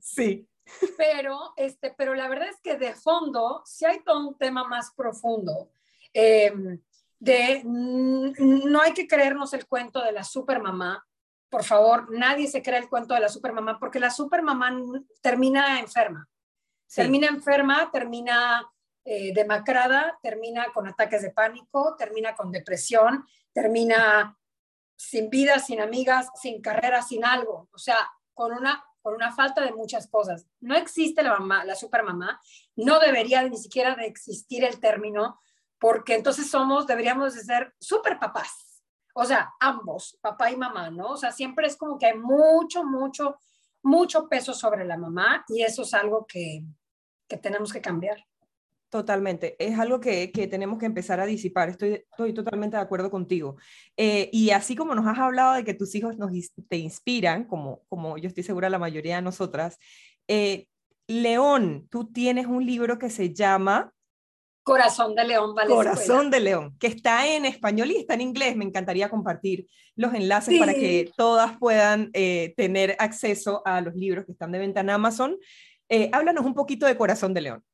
[0.00, 0.48] sí.
[0.96, 4.92] Pero, este, pero la verdad es que de fondo sí hay todo un tema más
[4.96, 5.70] profundo.
[6.12, 6.52] Eh,
[7.18, 11.06] de no hay que creernos el cuento de la supermamá.
[11.48, 14.76] Por favor, nadie se cree el cuento de la supermamá porque la supermamá
[15.22, 16.28] termina enferma.
[16.92, 18.68] Termina enferma, termina
[19.04, 23.24] eh, demacrada, termina con ataques de pánico, termina con depresión,
[23.56, 24.38] termina
[24.96, 27.96] sin vida, sin amigas, sin carrera, sin algo, o sea,
[28.34, 30.46] con una, con una falta de muchas cosas.
[30.60, 32.38] No existe la mamá, la supermamá,
[32.76, 35.40] no debería ni siquiera de existir el término,
[35.78, 38.82] porque entonces somos, deberíamos de ser super papás,
[39.14, 41.12] o sea, ambos, papá y mamá, ¿no?
[41.12, 43.38] O sea, siempre es como que hay mucho, mucho,
[43.82, 46.62] mucho peso sobre la mamá y eso es algo que,
[47.26, 48.18] que tenemos que cambiar.
[48.88, 53.56] Totalmente, es algo que, tenemos que empezar a disipar, estoy, estoy totalmente de acuerdo contigo.
[53.96, 56.30] Eh, y así como nos has hablado de que tus hijos nos,
[56.68, 59.78] te inspiran, como, como yo estoy segura la mayoría de nosotras,
[60.28, 60.68] eh,
[61.08, 63.92] León, tú tienes un libro que se llama...
[64.62, 68.56] Corazón de León, vale Corazón de León, que está en español y está en inglés.
[68.56, 74.26] Me encantaría compartir los enlaces para que todas puedan eh, tener acceso a los libros
[74.26, 75.36] que están de venta en Amazon.
[76.12, 77.64] háblanos un poquito de Corazón de León.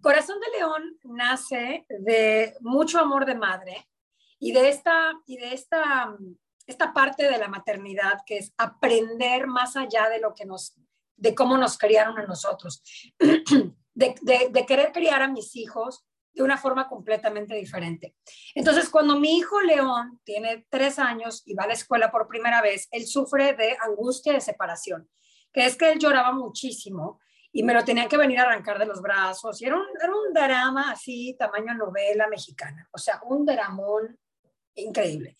[0.00, 3.88] Corazón de León nace de mucho amor de madre
[4.38, 6.16] y de esta, y de esta,
[6.66, 10.74] esta parte de la maternidad que es aprender más allá de lo que nos,
[11.16, 12.82] de cómo nos criaron a nosotros,
[13.18, 14.14] de,
[14.50, 18.14] de querer criar a mis hijos de una forma completamente diferente.
[18.54, 22.62] Entonces, cuando mi hijo León tiene tres años y va a la escuela por primera
[22.62, 25.10] vez, él sufre de angustia de separación,
[25.52, 27.20] que es que él lloraba muchísimo
[27.52, 29.60] y me lo tenían que venir a arrancar de los brazos.
[29.60, 34.18] Y era un, era un drama así, tamaño novela mexicana, o sea, un dramón
[34.74, 35.36] increíble.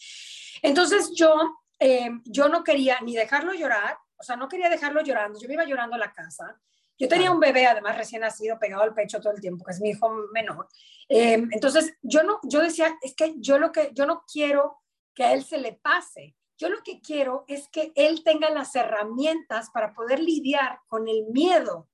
[0.63, 1.35] Entonces yo,
[1.79, 5.55] eh, yo no quería ni dejarlo llorar, o sea, no quería dejarlo llorando, yo me
[5.55, 6.61] iba llorando a la casa.
[6.99, 9.81] Yo tenía un bebé, además recién nacido, pegado al pecho todo el tiempo, que es
[9.81, 10.69] mi hijo menor.
[11.09, 14.83] Eh, entonces yo no, yo decía, es que yo lo que, yo no quiero
[15.15, 16.37] que a él se le pase.
[16.59, 21.25] Yo lo que quiero es que él tenga las herramientas para poder lidiar con el
[21.33, 21.89] miedo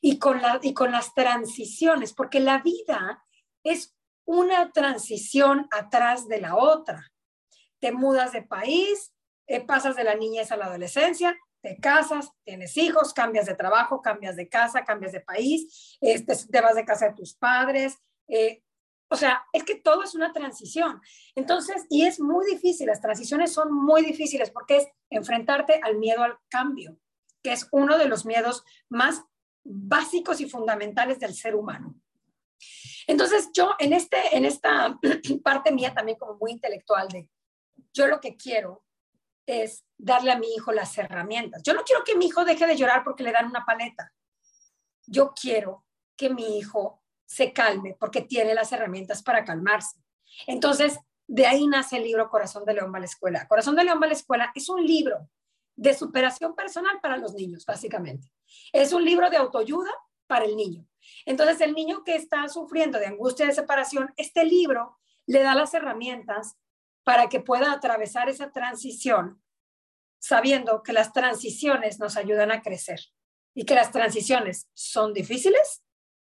[0.00, 3.24] y con, la, y con las transiciones, porque la vida
[3.64, 7.12] es una transición atrás de la otra.
[7.80, 9.12] Te mudas de país,
[9.46, 14.02] eh, pasas de la niñez a la adolescencia, te casas, tienes hijos, cambias de trabajo,
[14.02, 17.98] cambias de casa, cambias de país, este, te vas de casa de tus padres.
[18.28, 18.62] Eh,
[19.08, 21.00] o sea, es que todo es una transición.
[21.34, 26.22] Entonces, y es muy difícil, las transiciones son muy difíciles porque es enfrentarte al miedo
[26.22, 26.98] al cambio,
[27.42, 29.22] que es uno de los miedos más
[29.64, 31.94] básicos y fundamentales del ser humano.
[33.06, 34.98] Entonces yo en, este, en esta
[35.42, 37.28] parte mía también como muy intelectual de
[37.92, 38.84] yo lo que quiero
[39.46, 41.62] es darle a mi hijo las herramientas.
[41.62, 44.12] Yo no quiero que mi hijo deje de llorar porque le dan una paleta.
[45.06, 45.84] Yo quiero
[46.16, 49.98] que mi hijo se calme porque tiene las herramientas para calmarse.
[50.46, 53.48] Entonces, de ahí nace el libro Corazón de León va a la escuela.
[53.48, 55.28] Corazón de León va a la escuela es un libro
[55.74, 58.28] de superación personal para los niños, básicamente.
[58.72, 59.90] Es un libro de autoayuda
[60.26, 60.86] para el niño.
[61.26, 65.74] Entonces, el niño que está sufriendo de angustia de separación, este libro le da las
[65.74, 66.56] herramientas
[67.04, 69.42] para que pueda atravesar esa transición,
[70.18, 73.00] sabiendo que las transiciones nos ayudan a crecer.
[73.54, 75.84] y que las transiciones son difíciles,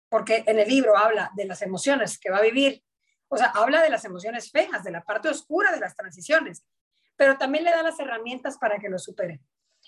[0.09, 2.83] porque en el libro habla de las emociones que va a vivir,
[3.29, 6.65] o sea, habla de las emociones feas, de la parte oscura de las transiciones,
[7.15, 9.39] pero también le da las herramientas para que lo supere.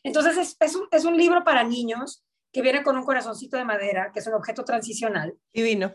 [0.01, 2.24] Entonces, es, es, un, es un libro para niños
[2.55, 5.37] que viene con un corazoncito de madera, que es un objeto transicional.
[5.51, 5.93] Divino.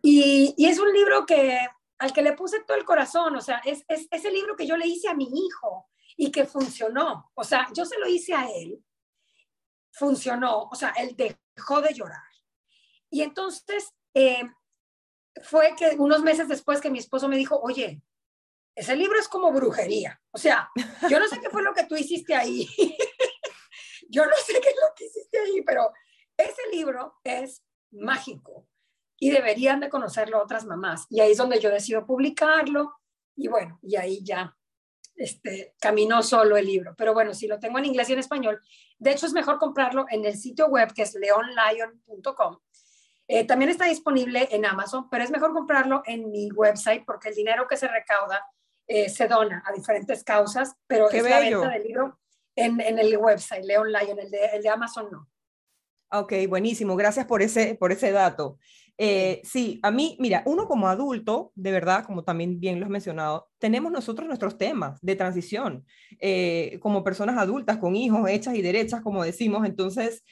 [0.00, 1.58] Y, y es un libro que
[1.98, 4.66] al que le puse todo el corazón, o sea, es, es, es el libro que
[4.66, 5.86] yo le hice a mi hijo
[6.16, 7.30] y que funcionó.
[7.34, 8.82] O sea, yo se lo hice a él,
[9.92, 12.24] funcionó, o sea, él dejó de llorar.
[13.10, 14.48] Y entonces eh,
[15.42, 18.00] fue que unos meses después que mi esposo me dijo, oye,
[18.74, 20.18] ese libro es como brujería.
[20.30, 20.70] O sea,
[21.10, 22.66] yo no sé qué fue lo que tú hiciste ahí.
[24.08, 25.92] yo no sé qué es lo que hiciste ahí, pero
[26.36, 28.66] ese libro es mágico
[29.18, 31.06] y deberían de conocerlo otras mamás.
[31.08, 32.94] Y ahí es donde yo decido publicarlo
[33.34, 34.56] y bueno, y ahí ya
[35.14, 36.94] este, caminó solo el libro.
[36.96, 38.60] Pero bueno, si lo tengo en inglés y en español,
[38.98, 42.58] de hecho es mejor comprarlo en el sitio web que es leonlion.com.
[43.28, 47.34] Eh, también está disponible en Amazon, pero es mejor comprarlo en mi website porque el
[47.34, 48.44] dinero que se recauda
[48.86, 52.20] eh, se dona a diferentes causas, pero es la venta del libro
[52.56, 55.28] en, en, el website, Leon Lion, el de, el de Amazon no.
[56.10, 56.96] Ok, buenísimo.
[56.96, 58.58] Gracias por ese, por ese dato.
[58.98, 62.90] Eh, sí, a mí, mira, uno como adulto, de verdad, como también bien lo has
[62.90, 65.84] mencionado, tenemos nosotros nuestros temas de transición,
[66.18, 70.22] eh, como personas adultas, con hijos hechas y derechas, como decimos, entonces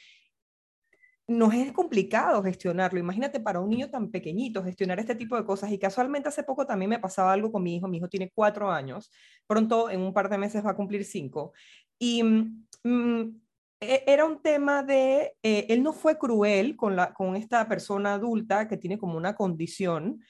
[1.27, 2.99] nos es complicado gestionarlo.
[2.99, 5.71] Imagínate para un niño tan pequeñito gestionar este tipo de cosas.
[5.71, 7.87] Y casualmente hace poco también me pasaba algo con mi hijo.
[7.87, 9.11] Mi hijo tiene cuatro años.
[9.47, 11.53] Pronto, en un par de meses, va a cumplir cinco.
[11.99, 13.41] Y mm,
[13.79, 18.15] e, era un tema de, eh, él no fue cruel con, la, con esta persona
[18.15, 20.21] adulta que tiene como una condición,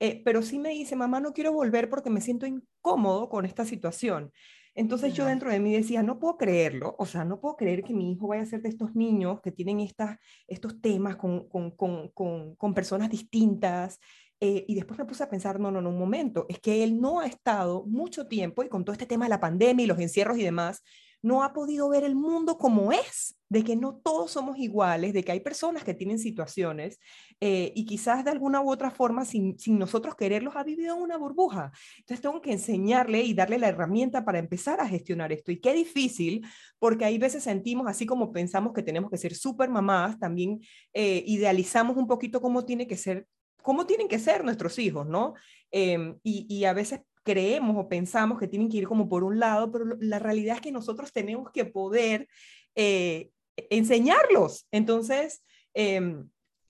[0.00, 3.64] eh, pero sí me dice, mamá, no quiero volver porque me siento incómodo con esta
[3.64, 4.32] situación.
[4.76, 7.94] Entonces yo dentro de mí decía, no puedo creerlo, o sea, no puedo creer que
[7.94, 11.70] mi hijo vaya a ser de estos niños que tienen estas, estos temas con, con,
[11.70, 12.10] con,
[12.56, 14.00] con personas distintas.
[14.40, 17.00] Eh, y después me puse a pensar, no, no, no, un momento, es que él
[17.00, 20.00] no ha estado mucho tiempo y con todo este tema de la pandemia y los
[20.00, 20.82] encierros y demás,
[21.24, 25.24] no ha podido ver el mundo como es, de que no todos somos iguales, de
[25.24, 27.00] que hay personas que tienen situaciones
[27.40, 31.02] eh, y quizás de alguna u otra forma, sin, sin, nosotros quererlos, ha vivido en
[31.02, 31.72] una burbuja.
[31.96, 35.50] Entonces tengo que enseñarle y darle la herramienta para empezar a gestionar esto.
[35.50, 36.46] Y qué difícil,
[36.78, 40.60] porque hay veces sentimos, así como pensamos que tenemos que ser súper mamás, también
[40.92, 43.26] eh, idealizamos un poquito cómo tiene que ser
[43.62, 45.32] cómo tienen que ser nuestros hijos, ¿no?
[45.70, 49.72] Em, y, a veces creemos o pensamos que tienen que ir como por un lado,
[49.72, 52.28] pero la realidad es que nosotros tenemos que poder
[52.76, 53.30] eh,
[53.70, 54.66] enseñarlos.
[54.70, 56.28] Entonces, em,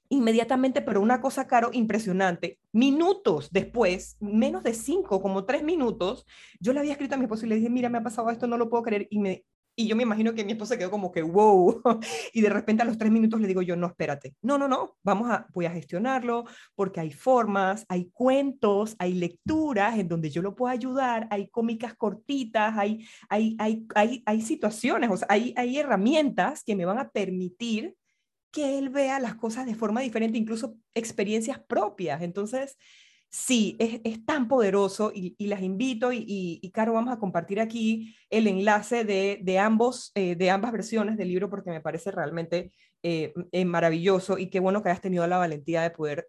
[0.09, 6.27] inmediatamente, pero una cosa, Caro, impresionante, minutos después, menos de cinco, como tres minutos,
[6.61, 8.47] yo le había escrito a mi esposo y le dije, mira, me ha pasado esto,
[8.47, 9.45] no lo puedo creer, y me,
[9.77, 11.83] y yo me imagino que mi esposa quedó como que, wow.
[12.33, 14.35] Y de repente a los tres minutos le digo yo, no, espérate.
[14.43, 19.99] No, no, no, vamos a, voy a gestionarlo porque hay formas, hay cuentos, hay lecturas
[19.99, 25.11] en donde yo lo puedo ayudar, hay cómicas cortitas, hay, hay, hay, hay, hay situaciones,
[25.11, 27.97] o sea, hay, hay herramientas que me van a permitir
[28.53, 32.23] que él vea las cosas de forma diferente, incluso experiencias propias.
[32.23, 32.77] Entonces,
[33.37, 36.25] Sí, es, tan poderoso y, las invito y,
[36.63, 41.29] y, Caro, vamos a compartir aquí el enlace de, ambos, eh, de ambas versiones del
[41.31, 42.71] libro porque me parece realmente
[43.03, 46.29] eh, eh, maravilloso y qué bueno que hayas tenido la valentía de poder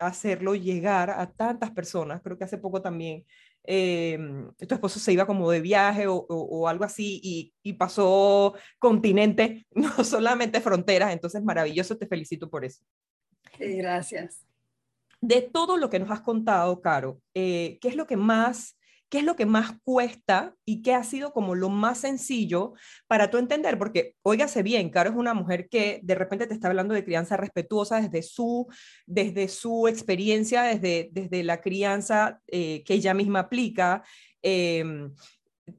[0.00, 2.20] hacerlo llegar a tantas personas.
[2.20, 3.24] Creo que hace poco también
[3.64, 9.64] tu esposo se iba como de viaje o, o algo así y, y, pasó continente,
[9.70, 12.84] no solamente fronteras, entonces maravilloso, te felicito por eso.
[13.60, 14.45] Gracias
[15.26, 19.18] de todo lo que nos has contado, Caro, eh, ¿qué es lo que más, qué
[19.18, 22.74] es lo que más cuesta y qué ha sido como lo más sencillo
[23.08, 23.76] para tú entender?
[23.76, 27.36] Porque, óigase bien, Caro es una mujer que de repente te está hablando de crianza
[27.36, 28.68] respetuosa desde su,
[29.04, 34.04] desde su experiencia, desde, desde la crianza eh, que ella misma aplica.
[34.42, 35.12] Em,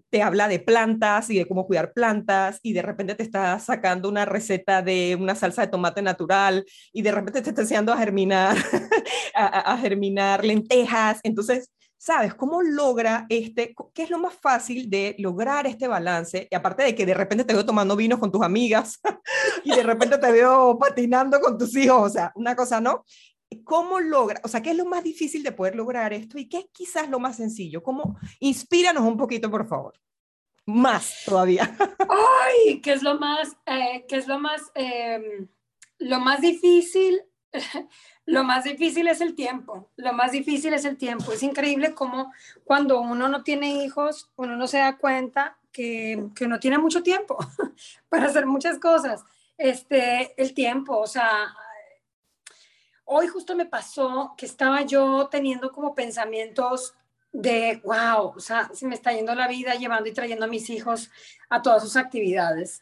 [0.09, 4.09] te habla de plantas y de cómo cuidar plantas y de repente te está sacando
[4.09, 7.97] una receta de una salsa de tomate natural y de repente te está enseñando a
[7.97, 8.57] germinar,
[9.35, 11.19] a, germinar lentejas.
[11.23, 16.47] Entonces, ¿sabes cómo logra este, qué es lo más fácil de lograr este balance?
[16.49, 18.99] Y aparte de que de repente te veo tomando vinos con tus amigas
[19.63, 23.03] y de repente te veo patinando con tus hijos, o sea, una cosa, ¿no?
[23.63, 24.41] ¿Cómo logra?
[24.43, 27.09] O sea, ¿qué es lo más difícil de poder lograr esto y qué es quizás
[27.09, 27.83] lo más sencillo?
[27.83, 28.17] ¿Cómo?
[28.39, 29.93] Inspíranos un poquito, por favor.
[30.65, 31.75] Más todavía.
[32.09, 35.47] Ay, ¿qué es lo más, eh, qué es lo más, eh,
[35.99, 37.21] lo más difícil?
[38.25, 39.91] lo más difícil es el tiempo.
[39.95, 41.31] Lo más difícil es el tiempo.
[41.31, 42.33] Es increíble cómo
[42.65, 47.03] cuando uno no tiene hijos, uno no se da cuenta que, que no tiene mucho
[47.03, 47.37] tiempo
[48.09, 49.23] para hacer muchas cosas
[49.57, 51.55] Este, el tiempo, o sea,
[53.07, 56.93] hoy justo me pasó que estaba yo teniendo como pensamientos
[57.31, 60.69] de, wow, o sea, se me está yendo la vida llevando y trayendo a mis
[60.69, 61.09] hijos
[61.49, 62.81] a todas sus actividades.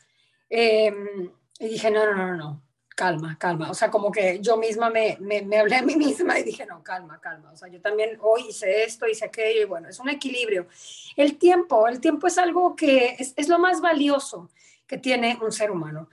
[0.49, 2.61] Em, y dije, no, no, no, no,
[2.95, 3.69] calma, calma.
[3.69, 6.65] O sea, como que yo misma me, me, me, hablé a mí misma y dije,
[6.65, 7.51] no, calma, calma.
[7.51, 10.67] O sea, yo también hoy hice esto, hice aquello y bueno, es un equilibrio.
[11.15, 14.49] El tiempo, el tiempo es algo que es, es lo más valioso
[14.87, 16.09] que tiene un ser humano.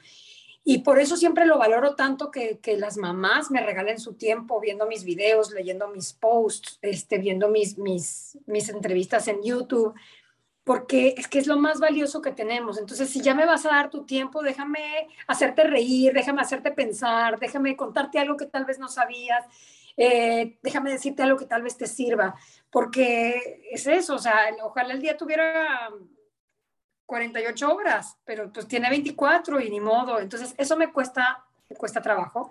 [0.65, 4.61] Y por eso siempre lo valoro tanto que, que, las mamás me regalen su tiempo
[4.61, 9.95] viendo mis videos, leyendo mis posts, este, viendo mis, mis, mis entrevistas en YouTube,
[10.63, 12.79] porque es que es lo más valioso que tenemos.
[12.79, 17.41] Entonces, si ya me vas a dar tu tiempo, déjame hacerte reír, déjame hacerte pensar,
[17.41, 19.45] déjame contarte algo que tal vez no sabías,
[19.97, 22.37] eh, déjame decirte algo que tal vez te sirva,
[22.71, 25.91] porque es eso, o sea, ojalá el día tuviera
[27.13, 30.19] 48 horas, pero pues tiene 24 y ni modo.
[30.19, 32.51] Entonces, eso me cuesta, me cuesta trabajo.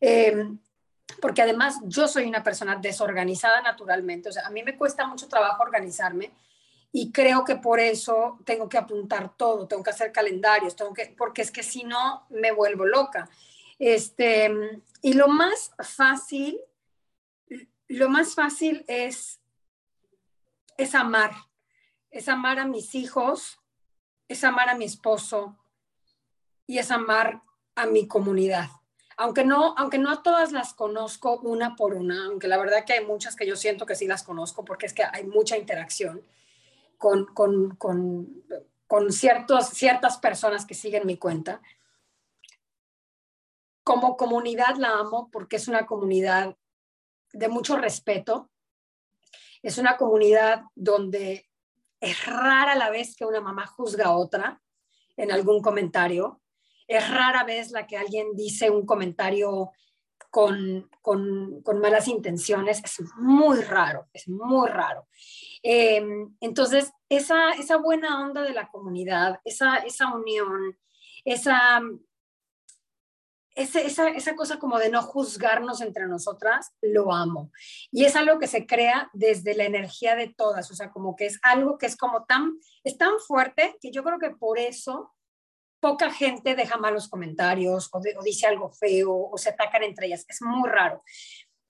[0.00, 0.56] Eh,
[1.20, 5.28] porque además yo soy una persona desorganizada naturalmente, o sea, a mí me cuesta mucho
[5.28, 6.30] trabajo organizarme
[6.92, 11.14] y creo que por eso tengo que apuntar todo, tengo que hacer calendarios, tengo que,
[11.18, 13.28] porque es que si no me vuelvo loca.
[13.78, 14.50] Este,
[15.02, 16.58] y lo más fácil,
[17.88, 19.40] lo más fácil es,
[20.78, 21.32] es amar,
[22.10, 23.59] es amar a mis hijos,
[24.30, 25.56] es amar a mi esposo
[26.64, 27.42] y es amar
[27.74, 28.68] a mi comunidad.
[29.16, 33.04] Aunque no, aunque no todas las conozco una por una, aunque la verdad que hay
[33.04, 36.24] muchas que yo siento que sí las conozco porque es que hay mucha interacción
[36.96, 38.44] con, con, con,
[38.86, 41.60] con ciertos, ciertas personas que siguen mi cuenta.
[43.82, 46.56] Como comunidad la amo porque es una comunidad
[47.32, 48.48] de mucho respeto.
[49.60, 51.49] Es una comunidad donde
[52.00, 54.60] es rara la vez que una mamá juzga a otra
[55.16, 56.40] en algún comentario.
[56.88, 59.70] Es rara vez la que alguien dice un comentario
[60.30, 62.82] con, con, con malas intenciones.
[62.82, 65.06] Es muy raro, es muy raro.
[65.62, 66.02] Eh,
[66.40, 70.78] entonces, esa, esa buena onda de la comunidad, esa, esa unión,
[71.24, 71.80] esa,
[73.54, 77.50] esa, esa, cosa como de no juzgarnos entre nosotras, lo amo.
[77.90, 81.26] Y es algo que se crea desde la energía de todas, o sea, como que
[81.26, 85.14] es algo que es como tan, es tan fuerte que yo creo que por eso
[85.80, 90.24] poca gente deja malos comentarios o, dice algo feo o se atacan entre ellas.
[90.28, 91.02] Es muy raro.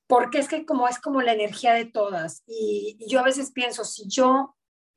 [0.07, 2.43] Porque es que como es como la energía de todas.
[2.47, 4.57] y yo a veces pienso, si yo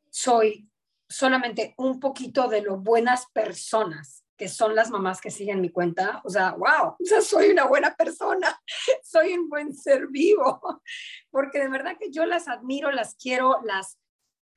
[0.09, 0.69] soy
[1.07, 6.29] solamente un poquito de lo buenas personas son las mamás que siguen mi cuenta, o
[6.29, 8.59] sea, wow, o sea, soy una buena persona,
[9.03, 10.81] soy un buen ser vivo,
[11.31, 13.99] porque de verdad que yo las admiro, las quiero, las,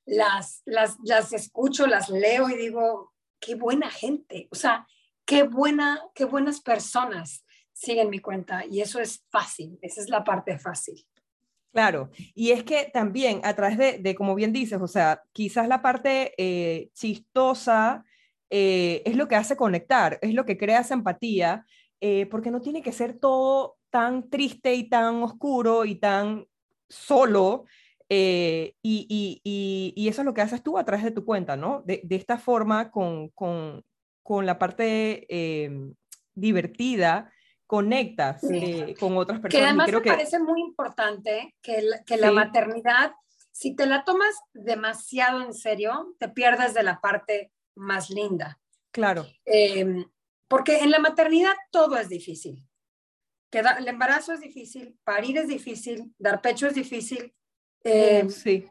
[0.05, 4.87] las, las, las escucho, las leo y digo, qué buena gente, o sea,
[5.25, 10.25] qué buena, qué buenas personas siguen mi cuenta y eso es fácil, esa es la
[10.25, 11.07] parte fácil.
[11.73, 15.69] Claro, y es que también a través de, de como bien dices, o sea, quizás
[15.69, 18.03] la parte eh, chistosa,
[18.51, 21.65] eh, es lo que hace conectar, es lo que crea esa empatía,
[22.01, 26.47] eh, porque no tiene que ser todo tan triste y tan oscuro y tan
[26.89, 27.65] solo.
[28.09, 29.07] Eh, y,
[29.43, 31.83] y, y, eso es lo que haces tú a través de tu cuenta, ¿no?
[31.85, 33.85] De, de esta forma, con, con,
[34.23, 35.27] con la parte
[36.35, 37.33] divertida,
[37.67, 38.43] conectas
[39.01, 39.51] con otras personas.
[39.51, 43.13] Que además me parece muy importante que, que la maternidad,
[43.51, 48.59] si te la tomas demasiado en serio, te pierdes de la parte más linda.
[48.91, 49.27] Claro.
[49.45, 50.05] Em,
[50.49, 52.63] porque en la maternidad todo es difícil.
[53.53, 57.35] el embarazo es difícil, parir es difícil, dar pecho es difícil.
[57.83, 58.69] Em, sí.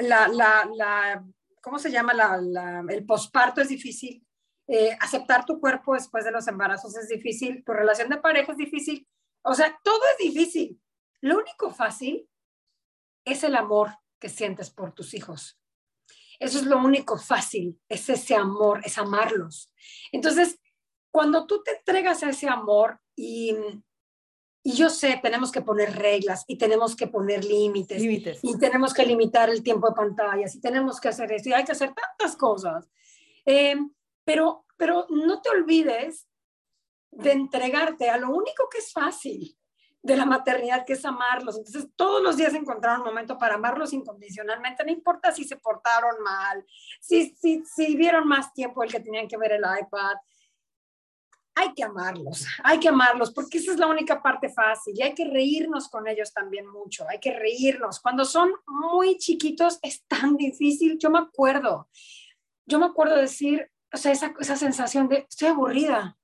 [0.00, 1.24] La, la,
[1.62, 2.12] ¿Cómo se llama?
[2.88, 4.24] el posparto es difícil.
[4.66, 7.64] Eh, aceptar tu cuerpo después de los embarazos es difícil.
[7.64, 9.06] Tu relación de pareja es difícil.
[9.42, 10.80] O sea, todo es difícil.
[11.20, 12.28] Lo único fácil
[13.24, 13.90] es el amor
[14.20, 15.57] que sientes por tus hijos.
[16.38, 19.72] Eso es lo único fácil, es ese amor, es amarlos.
[20.12, 20.58] Entonces,
[21.10, 23.56] cuando tú te entregas a ese amor y,
[24.62, 28.02] y yo sé, tenemos que poner reglas y tenemos que poner límites,
[28.42, 31.64] y tenemos que limitar el tiempo de pantallas y tenemos que hacer esto y hay
[31.64, 32.88] que hacer tantas cosas.
[33.44, 33.76] Eh,
[34.24, 36.28] pero, pero no te olvides
[37.10, 39.57] de entregarte a lo único que es fácil,
[40.08, 41.56] de la maternidad, que es amarlos.
[41.56, 46.20] Entonces, todos los días encontrar un momento para amarlos incondicionalmente, no importa si se portaron
[46.24, 46.64] mal,
[47.00, 50.16] si, si, si vieron más tiempo el que tenían que ver el iPad.
[51.54, 55.12] Hay que amarlos, hay que amarlos, porque esa es la única parte fácil y hay
[55.12, 58.00] que reírnos con ellos también mucho, hay que reírnos.
[58.00, 61.88] Cuando son muy chiquitos es tan difícil, yo me acuerdo,
[62.64, 66.17] yo me acuerdo decir, o sea, esa, esa sensación de estoy aburrida,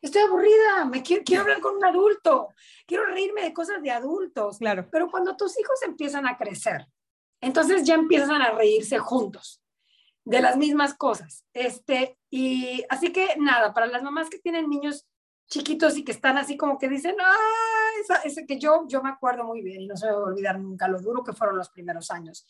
[0.00, 2.48] estoy aburrida, me quiero, quiero hablar con un adulto,
[2.86, 4.58] quiero reírme de cosas de adultos.
[4.58, 4.88] Claro.
[4.90, 6.86] Pero cuando tus hijos empiezan a crecer,
[7.40, 9.62] entonces ya empiezan a reírse juntos
[10.24, 11.44] de las mismas cosas.
[11.52, 15.06] Este, y así que nada, para las mamás que tienen niños
[15.48, 19.10] chiquitos y que están así como que dicen, ah, esa, ese que yo, yo me
[19.10, 21.56] acuerdo muy bien y no se me va a olvidar nunca lo duro que fueron
[21.56, 22.46] los primeros años.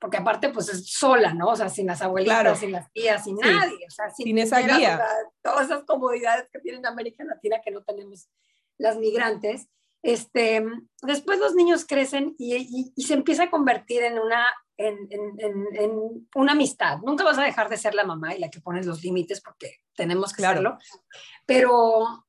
[0.00, 1.48] Porque aparte, pues es sola, ¿no?
[1.48, 3.86] O sea, sin las abuelitas, sin las tías, sin nadie.
[3.86, 5.00] O sea, sin, esa guía.
[5.42, 8.28] todas esas comodidades que tienen América Latina que no tenemos
[8.78, 9.68] las migrantes.
[10.02, 10.64] Este,
[11.02, 14.46] después los niños crecen y, y, se empieza a convertir en una,
[14.78, 16.98] en, en, en, una amistad.
[17.04, 19.80] Nunca vas a dejar de ser la mamá y la que pones los límites porque
[19.94, 20.60] tenemos que claro.
[20.60, 20.78] hacerlo,
[21.44, 22.26] pero,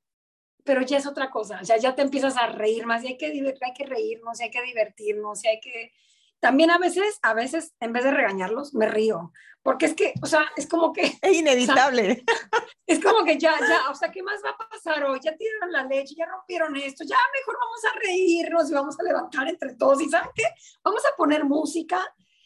[0.65, 1.59] pero ya es otra cosa.
[1.61, 4.43] O sea, ya te empiezas a reír más y hay que, hay que reírnos y
[4.43, 5.93] hay que divertirnos y hay que...
[6.41, 9.31] También a veces, a veces, en vez de regañarlos, me río.
[9.61, 11.03] Porque es que, o sea, es como que...
[11.21, 12.23] Es inevitable.
[12.27, 15.19] O sea, es como que ya, ya, o sea, ¿qué más va a pasar hoy?
[15.23, 19.03] Ya tiraron la leche, ya rompieron esto, ya mejor vamos a reírnos y vamos a
[19.03, 20.01] levantar entre todos.
[20.01, 20.45] ¿Y saben qué?
[20.83, 22.03] Vamos a poner música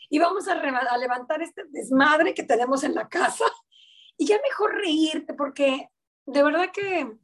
[0.10, 3.46] y vamos a, a levantar este desmadre que tenemos en la casa
[4.18, 5.90] y ya mejor reírte, porque
[6.26, 7.18] de verdad que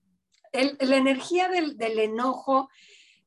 [0.54, 2.70] el, la energía del, del enojo,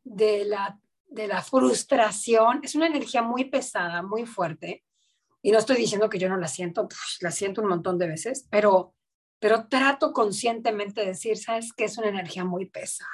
[0.02, 0.80] de la,
[1.14, 4.84] de la frustración, es una energía muy pesada, muy fuerte.
[5.42, 8.08] Y no estoy diciendo que yo no la siento, pues, la siento un montón de
[8.08, 8.94] veces, pero,
[9.38, 11.84] pero trato conscientemente de decir, ¿sabes qué?
[11.84, 13.10] Es una energía muy pesada.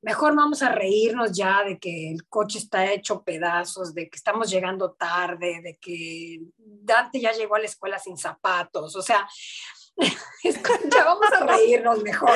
[0.00, 4.50] Mejor vamos a reírnos ya de que el coche está hecho pedazos, de que estamos
[4.50, 8.96] llegando tarde, de que Dante ya llegó a la escuela sin zapatos.
[8.96, 9.26] O sea,
[10.92, 12.32] ya vamos a reírnos mejor.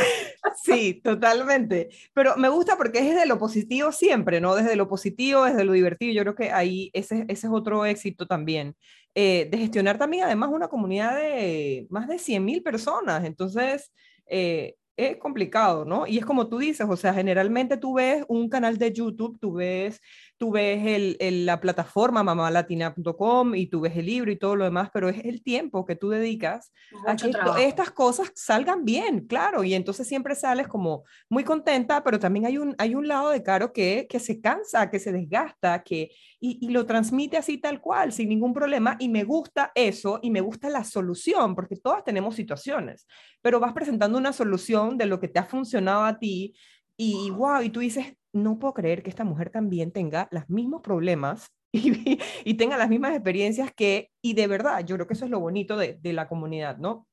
[0.63, 1.89] Sí, totalmente.
[2.15, 4.55] Pero me gusta porque es desde lo positivo siempre, ¿no?
[4.55, 6.13] Desde lo positivo, desde lo divertido.
[6.13, 8.77] Yo creo que ahí ese, ese es otro éxito también.
[9.15, 13.25] Eh, de gestionar también además una comunidad de más de 100 mil personas.
[13.25, 13.93] Entonces,
[14.27, 16.07] eh, es complicado, ¿no?
[16.07, 19.55] Y es como tú dices, o sea, generalmente tú ves un canal de YouTube, tú
[19.55, 20.01] ves
[20.39, 24.65] tú ves el, el, la plataforma mamalatina.com y tú ves el libro y todo lo
[24.65, 27.59] demás, pero es el tiempo que tú dedicas Mucho a que trabajo.
[27.59, 32.57] estas cosas salgan bien, claro, y entonces siempre sales como muy contenta, pero también hay
[32.57, 36.65] un, hay un lado de Caro que, que se cansa, que se desgasta, que, y,
[36.65, 40.41] y lo transmite así tal cual, sin ningún problema, y me gusta eso, y me
[40.41, 43.09] gusta la solución, porque todas tenemos situaciones,
[43.43, 46.55] pero vas presentando una solución de lo que te ha funcionado a ti,
[46.97, 50.83] y wow, y tú dices, no puedo creer que esta mujer también tenga los mismos
[50.83, 55.27] problemas y, y, tenga las mismas experiencias que, y de verdad, yo creo que eso
[55.27, 57.07] es lo bonito de, de la comunidad, ¿no?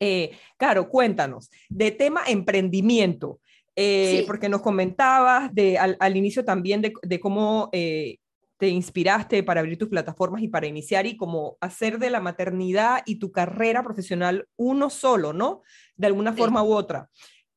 [0.00, 3.40] Eh, claro, cuéntanos, de tema emprendimiento,
[3.74, 4.24] eh, sí.
[4.26, 8.18] porque nos comentabas de, al, al inicio también de, de cómo eh,
[8.58, 13.02] te inspiraste para abrir tus plataformas y para iniciar y como hacer de la maternidad
[13.06, 15.62] y tu carrera profesional uno solo, ¿no?
[15.96, 16.38] De alguna sí.
[16.38, 17.08] forma u otra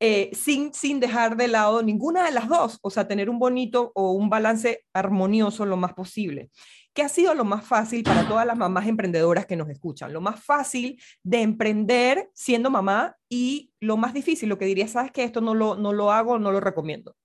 [0.03, 3.91] eh, sin, sin dejar de lado ninguna de las dos, o sea, tener un bonito
[3.93, 6.49] o un balance armonioso lo más posible.
[6.91, 10.11] ¿Qué ha sido lo más fácil para todas las mamás emprendedoras que nos escuchan?
[10.11, 15.11] Lo más fácil de emprender siendo mamá y lo más difícil, lo que diría, sabes
[15.11, 17.15] que esto no lo, no lo hago, no lo recomiendo.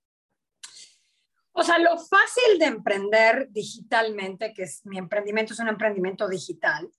[1.52, 6.90] O sea, lo fácil de emprender digitalmente, que es mi emprendimiento es un emprendimiento digital,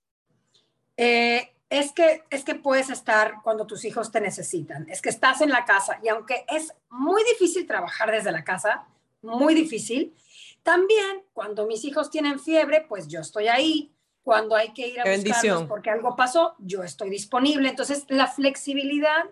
[0.98, 5.42] eh, es que, es que puedes estar cuando tus hijos te necesitan, es que estás
[5.42, 8.86] en la casa y aunque es muy difícil trabajar desde la casa,
[9.22, 10.16] muy difícil,
[10.64, 13.92] también cuando mis hijos tienen fiebre, pues yo estoy ahí,
[14.28, 17.70] cuando hay que ir a buscarlos porque algo pasó, yo estoy disponible.
[17.70, 19.24] Entonces, la flexibilidad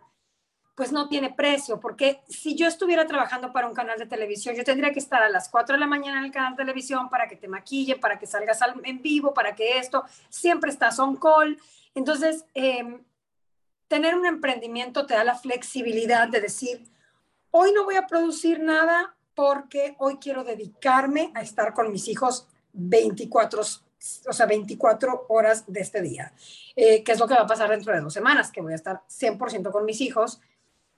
[0.74, 4.64] pues no tiene precio, porque si yo estuviera trabajando para un canal de televisión, yo
[4.64, 7.28] tendría que estar a las 4 de la mañana en el canal de televisión para
[7.28, 11.58] que te maquille, para que salgas en vivo, para que esto, siempre estás on call.
[11.96, 12.84] Entonces, eh,
[13.88, 16.84] tener un emprendimiento te da la flexibilidad de decir,
[17.52, 22.48] hoy no voy a producir nada porque hoy quiero dedicarme a estar con mis hijos
[22.74, 26.34] 24, o sea, 24 horas de este día,
[26.76, 28.76] eh, que es lo que va a pasar dentro de dos semanas, que voy a
[28.76, 30.42] estar 100% con mis hijos,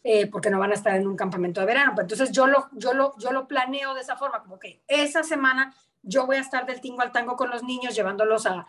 [0.03, 1.91] eh, porque no van a estar en un campamento de verano.
[1.95, 5.23] Pero entonces yo lo, yo, lo, yo lo planeo de esa forma, como que esa
[5.23, 8.67] semana yo voy a estar del tingo al tango con los niños, llevándolos a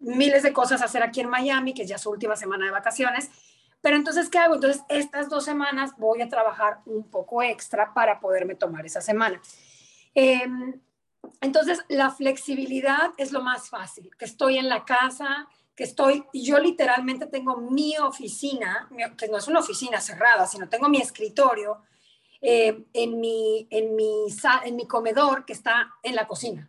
[0.00, 2.70] miles de cosas a hacer aquí en Miami, que es ya su última semana de
[2.70, 3.30] vacaciones.
[3.80, 4.54] Pero entonces, ¿qué hago?
[4.54, 9.40] Entonces, estas dos semanas voy a trabajar un poco extra para poderme tomar esa semana.
[10.14, 10.46] Eh,
[11.40, 16.58] entonces, la flexibilidad es lo más fácil, que estoy en la casa, que estoy, yo
[16.58, 21.82] literalmente tengo mi oficina, que no es una oficina cerrada, sino tengo mi escritorio
[22.40, 24.26] eh, en, mi, en, mi,
[24.64, 26.68] en mi comedor que está en la cocina.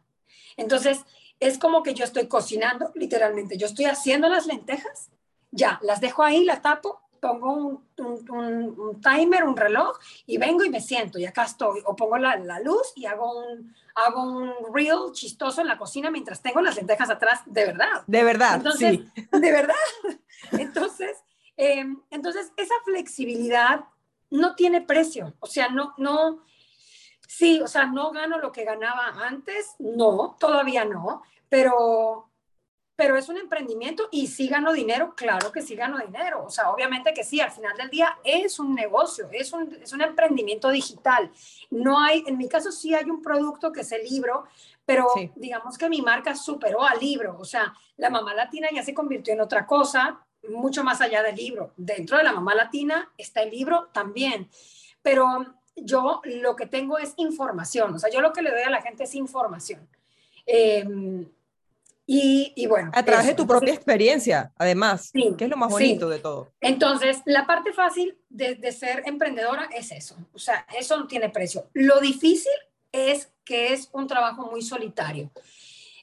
[0.57, 1.05] Entonces,
[1.39, 3.57] es como que yo estoy cocinando, literalmente.
[3.57, 5.09] Yo estoy haciendo las lentejas,
[5.51, 10.69] ya, las dejo ahí, la tapo pongo un, un, timer, un reloj y vengo y
[10.69, 11.81] me siento y acá estoy.
[11.85, 16.09] O pongo la, la, luz y hago un, hago un reel chistoso en la cocina
[16.11, 18.03] mientras tengo las lentejas atrás, de verdad.
[18.07, 18.55] De verdad.
[18.55, 18.99] Entonces,
[19.31, 19.75] de verdad.
[20.51, 21.17] Entonces,
[21.57, 23.85] em, entonces, esa flexibilidad
[24.29, 25.35] no tiene precio.
[25.39, 26.41] O sea, no, no,
[27.29, 32.25] sí, o sea, no gano lo que ganaba antes, no, todavía no, pero
[32.95, 36.43] pero es un emprendimiento y sí gano dinero, claro que sí gano dinero.
[36.43, 39.93] O sea, obviamente que sí, al final del día es un negocio, es un, es
[39.93, 41.31] un emprendimiento digital.
[41.69, 44.47] No hay, en mi caso sí hay un producto que es el libro,
[44.85, 45.07] pero
[45.37, 47.37] digamos que mi marca superó al libro.
[47.39, 50.19] O sea, la mamá latina ya se convirtió en otra cosa,
[50.49, 51.71] mucho más allá del libro.
[51.77, 54.49] Dentro de la mamá latina está el libro también.
[55.01, 55.45] Pero
[55.83, 57.93] yo lo que tengo es información.
[57.93, 59.87] O sea, yo lo que le doy a la gente es información.
[60.45, 60.85] Eh,
[62.11, 62.89] y, bueno.
[62.95, 66.51] A través de tu propia experiencia, además, que es lo más bonito de todo.
[66.59, 70.15] Entonces, la parte fácil de, de, ser emprendedora es eso.
[70.33, 71.69] O sea, eso no tiene precio.
[71.73, 72.51] Lo difícil
[72.91, 75.29] es que es un trabajo muy solitario.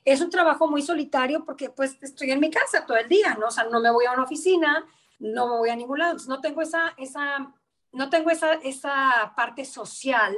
[0.04, 3.48] Es un trabajo muy solitario porque pues estoy en mi casa todo el día, ¿no?
[3.48, 4.86] O sea, no me voy a una oficina,
[5.18, 6.16] no me voy a ningún lado.
[6.28, 7.52] no tengo esa, esa,
[7.96, 10.36] no tengo esa, esa parte social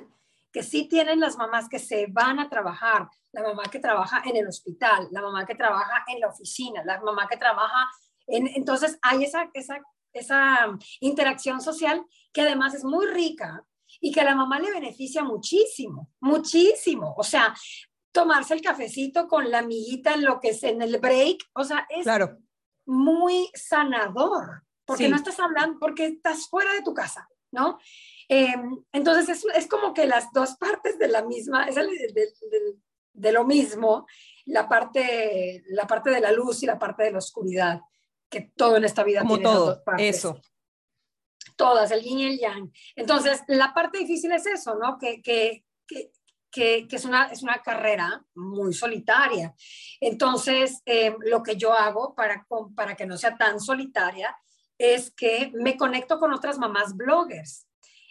[0.52, 4.36] que sí tienen las mamás que se van a trabajar, la mamá que trabaja en
[4.36, 7.88] el hospital, la mamá que trabaja en la oficina, la mamá que trabaja
[8.26, 8.46] en...
[8.54, 9.80] Entonces hay esa, esa,
[10.12, 13.64] esa interacción social que además es muy rica
[14.00, 17.14] y que a la mamá le beneficia muchísimo, muchísimo.
[17.18, 17.54] O sea,
[18.12, 21.86] tomarse el cafecito con la amiguita en lo que es en el break, o sea,
[21.90, 22.38] es claro.
[22.86, 27.78] muy sanador, porque no estás hablando, porque estás fuera de tu casa, ¿no?
[28.28, 31.88] Em, entonces es, es, como que las dos partes de la misma, es el,
[33.12, 34.06] de lo mismo,
[34.46, 37.80] la parte, la parte de la luz y la parte de la oscuridad,
[38.28, 40.16] que todo en esta vida Como tiene todo, dos partes.
[40.16, 40.40] eso.
[41.56, 42.72] Todas, el yin y el yang.
[42.94, 44.96] Entonces, la parte difícil es eso, ¿no?
[44.98, 46.12] Que, que, que,
[46.50, 49.54] que, es, una, es una carrera muy solitaria.
[50.00, 52.46] Entonces, eh, lo que yo hago para,
[52.76, 54.36] para que no sea tan solitaria
[54.78, 57.66] es que me conecto con otras mamás bloggers.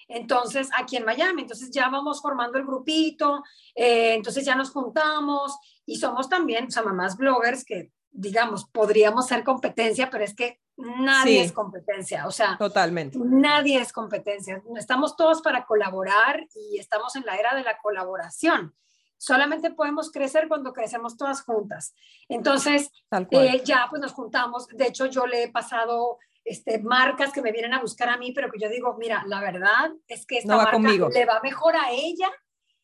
[0.09, 3.43] Entonces, aquí en Miami, entonces ya vamos formando el grupito,
[3.75, 9.27] eh, entonces ya nos juntamos y somos también, o sea, mamás bloggers que, digamos, podríamos
[9.27, 13.17] ser competencia, pero es que nadie es competencia, o sea, totalmente.
[13.19, 14.61] Nadie es competencia.
[14.77, 18.73] Estamos todos para colaborar y estamos en la era de la colaboración.
[19.17, 21.95] Solamente podemos crecer cuando crecemos todas juntas.
[22.29, 22.91] Entonces,
[23.31, 24.67] eh, ya pues nos juntamos.
[24.67, 28.31] De hecho, yo le he pasado este, marcas que me vienen a buscar a mí,
[28.31, 31.91] pero que yo digo, mira, la verdad es que esta marca le va mejor a
[31.91, 32.31] ella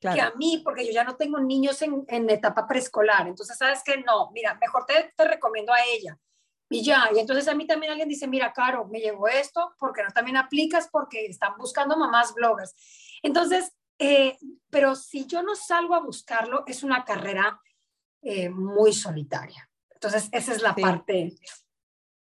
[0.01, 3.25] que a mí, porque yo ya no tengo niños en, en etapa preescolar.
[3.25, 3.97] Entonces, ¿sabes qué?
[3.97, 6.19] No, mira, mejor te, te, recomiendo a ella.
[6.69, 10.03] Y ya, y entonces a mí también alguien dice, mira, Caro, me llegó esto, porque
[10.03, 10.89] no también aplicas?
[10.91, 12.75] Porque están buscando mamás bloggers.
[13.21, 14.37] Entonces, eh,
[14.69, 17.61] pero si yo no salgo a buscarlo, es una carrera
[18.21, 19.69] eh, muy solitaria.
[19.93, 21.33] Entonces, esa es la parte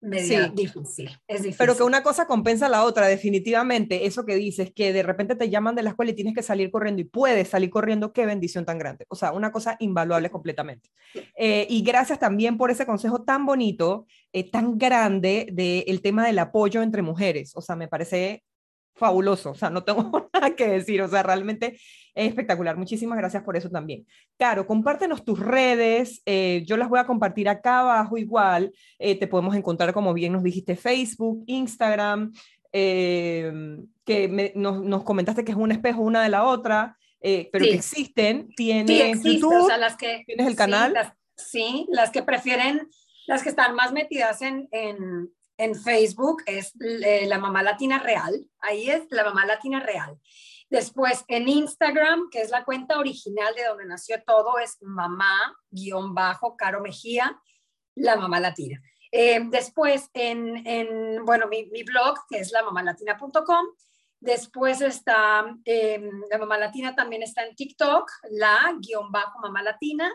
[0.01, 1.09] media difícil.
[1.27, 1.55] Es difícil.
[1.57, 4.05] Pero que una cosa compensa a la otra, definitivamente.
[4.05, 6.71] Eso que dices, que de repente te llaman de la escuela y tienes que salir
[6.71, 9.05] corriendo y puedes salir corriendo, qué bendición tan grande.
[9.09, 10.89] O sea, una cosa invaluable completamente.
[11.35, 16.39] Eh, y gracias también por ese consejo tan bonito, eh, tan grande del tema del
[16.39, 17.51] apoyo entre mujeres.
[17.55, 18.43] O sea, me parece
[18.99, 21.79] fabuloso, o sea, no tengo nada que decir, o sea, realmente
[22.13, 22.77] es espectacular.
[22.77, 24.05] Muchísimas gracias por eso también.
[24.37, 29.27] Caro, compártenos tus redes, eh, yo las voy a compartir acá abajo igual, eh, te
[29.27, 32.31] podemos encontrar como bien nos dijiste Facebook, Instagram,
[32.71, 33.51] eh,
[34.05, 39.23] que nos, comentaste que es un espejo una de la otra, pero que existen, tienes
[39.23, 40.93] YouTube, las que, tienes el canal.
[41.35, 42.89] Sí las, que prefieren,
[43.25, 45.29] las que están más metidas en, en
[45.59, 50.17] en Facebook es eh, la mamá latina real, ahí es la mamá latina real.
[50.69, 57.37] Después en Instagram, que es la cuenta original de donde nació todo, es mamá-caro Mejía,
[57.95, 58.81] la mamá latina.
[59.11, 63.65] Eh, después en, en, bueno, mi, blog, que es la lamamalatina.com.
[64.21, 70.09] Después está, eh, la mamá latina también está en TikTok, la guion bajo mamá latina.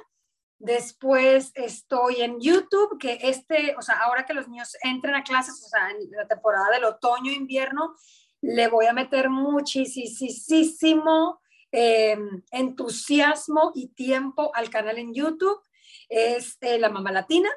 [0.58, 5.62] Después estoy en YouTube, que este, o sea, ahora que los niños entren a clases,
[5.64, 7.94] o sea, en la temporada del otoño-invierno,
[8.40, 10.20] le voy a meter muchísimo
[11.72, 12.16] eh,
[12.50, 15.60] entusiasmo y tiempo al canal en YouTube.
[16.08, 17.48] Es eh, La Mamá Latina.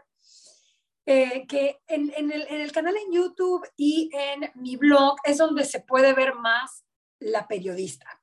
[1.05, 5.63] Eh, que en, el, en el canal en YouTube y en mi blog es donde
[5.63, 6.83] se puede ver más
[7.19, 8.21] la periodista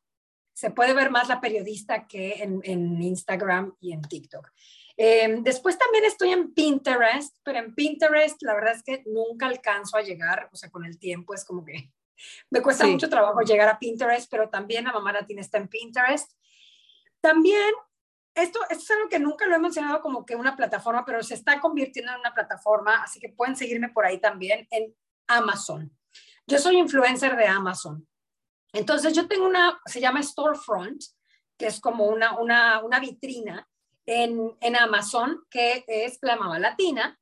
[0.54, 4.50] se puede ver más la periodista que en, Instagram y en TikTok.
[4.96, 9.96] Em, después también estoy en Pinterest, pero en Pinterest la verdad es que nunca alcanzo
[9.96, 11.92] a llegar, o sea, con el tiempo es como que
[12.50, 16.30] me cuesta mucho trabajo llegar a Pinterest, pero también la mamá latina está en Pinterest.
[17.20, 17.74] También,
[18.34, 21.34] esto, esto es algo que nunca lo he mencionado como que una plataforma, pero se
[21.34, 24.94] está convirtiendo en una plataforma, así que pueden seguirme por ahí también en
[25.26, 25.90] Amazon.
[26.46, 28.06] Yo soy influencer de Amazon.
[28.74, 31.02] Entonces yo tengo una, se llama Storefront,
[31.56, 33.66] que es como una, una, una vitrina
[34.04, 37.18] en, en Amazon, que es la mamá latina.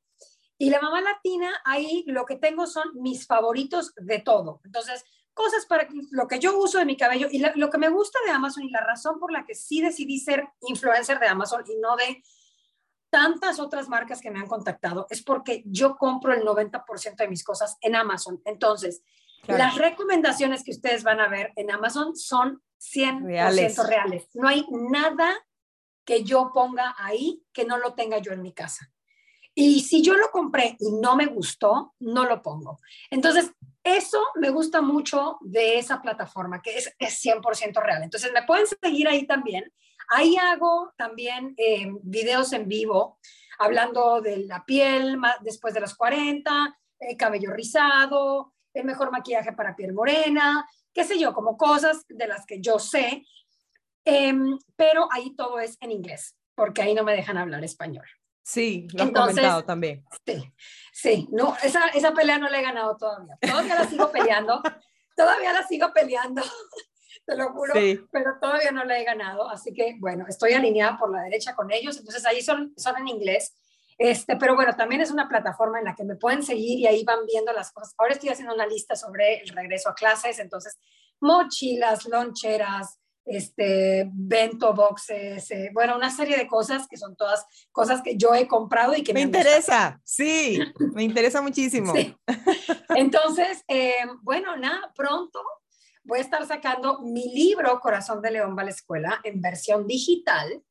[0.57, 4.61] Y la mamá latina, ahí lo que tengo son mis favoritos de todo.
[4.65, 8.19] Entonces, cosas para lo que yo uso de mi cabello y lo que me gusta
[8.25, 11.75] de Amazon y la razón por la que sí decidí ser influencer de Amazon y
[11.77, 12.23] no de
[13.09, 17.43] tantas otras marcas que me han contactado es porque yo compro el 90% de mis
[17.43, 18.41] cosas en Amazon.
[18.45, 19.03] Entonces,
[19.47, 23.87] las recomendaciones que ustedes van a ver en Amazon son 100% reales.
[23.87, 24.27] reales.
[24.33, 25.33] No hay nada
[26.05, 28.89] que yo ponga ahí que no lo tenga yo en mi casa.
[29.55, 32.79] Y si yo lo compré y no me gustó, no lo pongo.
[33.11, 33.51] Entonces,
[33.83, 38.01] eso me gusta mucho de esa plataforma, que es, es 100% real.
[38.03, 39.71] Entonces, me pueden seguir ahí también.
[40.09, 43.19] Ahí hago también eh, videos en vivo
[43.59, 49.75] hablando de la piel después de los 40, el cabello rizado, el mejor maquillaje para
[49.75, 53.23] piel morena, qué sé yo, como cosas de las que yo sé,
[54.05, 58.05] em, pero ahí todo es en inglés, porque ahí no me dejan hablar español.
[58.43, 60.03] Sí, lo has comentado también.
[60.25, 60.53] Sí,
[60.91, 63.37] sí, no, esa, esa pelea no la he ganado todavía.
[63.39, 64.61] Todavía la sigo peleando,
[65.15, 66.41] todavía la sigo peleando,
[67.25, 67.73] te lo juro,
[68.11, 69.49] pero todavía no la he ganado.
[69.49, 73.07] Así que, bueno, estoy alineada por la derecha con ellos, entonces ahí son, son en
[73.07, 73.55] inglés.
[73.97, 77.03] Este, pero bueno, también es una plataforma en la que me pueden seguir y ahí
[77.03, 77.93] van viendo las cosas.
[77.97, 80.77] Ahora estoy haciendo una lista sobre el regreso a clases, entonces
[81.19, 88.01] mochilas, loncheras, este, bento boxes, eh, bueno, una serie de cosas que son todas cosas
[88.01, 90.59] que yo he comprado y que me, interesa, sí,
[90.93, 91.93] me interesa muchísimo.
[92.95, 95.39] Entonces, eh, bueno, nada, pronto
[96.03, 99.87] voy a estar sacando mi libro Corazón de León va a la escuela en versión
[99.87, 100.61] digital.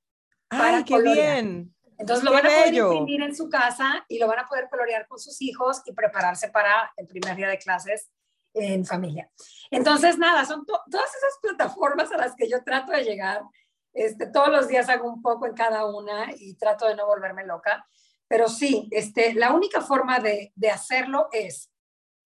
[0.50, 1.74] ¡Ay, qué bien!
[2.02, 5.06] Entonces lo van a poder imprimir en su casa y lo van a poder colorear
[5.06, 8.10] con sus hijos y prepararse para el primer día de clases
[8.54, 9.30] en familia.
[9.70, 13.42] Entonces, nada, son todas esas plataformas a las que yo trato de llegar.
[13.92, 17.46] Este, todos los días hago un poco en cada una y trato de no volverme
[17.46, 17.86] loca.
[18.26, 21.70] Pero sí, este, la única forma de, de hacerlo es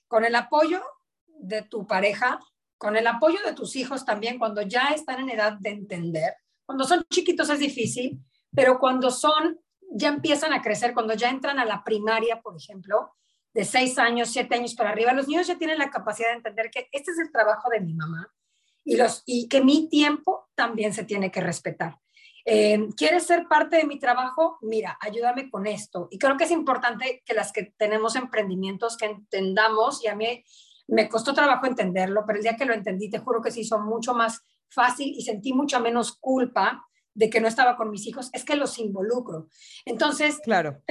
[0.08, 0.82] con el apoyo
[1.26, 2.40] de tu pareja,
[2.78, 6.32] con el apoyo de tus hijos también, cuando ya están en edad de entender.
[6.64, 8.18] Cuando son chiquitos es difícil,
[8.54, 9.60] pero cuando son,
[9.92, 13.12] ya empiezan a crecer, cuando ya entran a la primaria, por ejemplo,
[13.52, 16.70] de seis años, siete años para arriba, los niños ya tienen la capacidad de entender
[16.70, 18.30] que este es el trabajo de mi mamá
[18.84, 21.98] y, los, y que mi tiempo también se tiene que respetar.
[22.44, 24.58] Eh, ¿Quieres ser parte de mi trabajo?
[24.62, 26.06] Mira, ayúdame con esto.
[26.10, 30.44] Y creo que es importante que las que tenemos emprendimientos que entendamos, y a mí
[30.86, 33.80] me costó trabajo entenderlo, pero el día que lo entendí, te juro que se hizo
[33.80, 36.85] mucho más fácil y sentí mucha menos culpa
[37.16, 39.48] de que no estaba con mis hijos, es que los involucro.
[39.86, 40.82] Entonces, claro.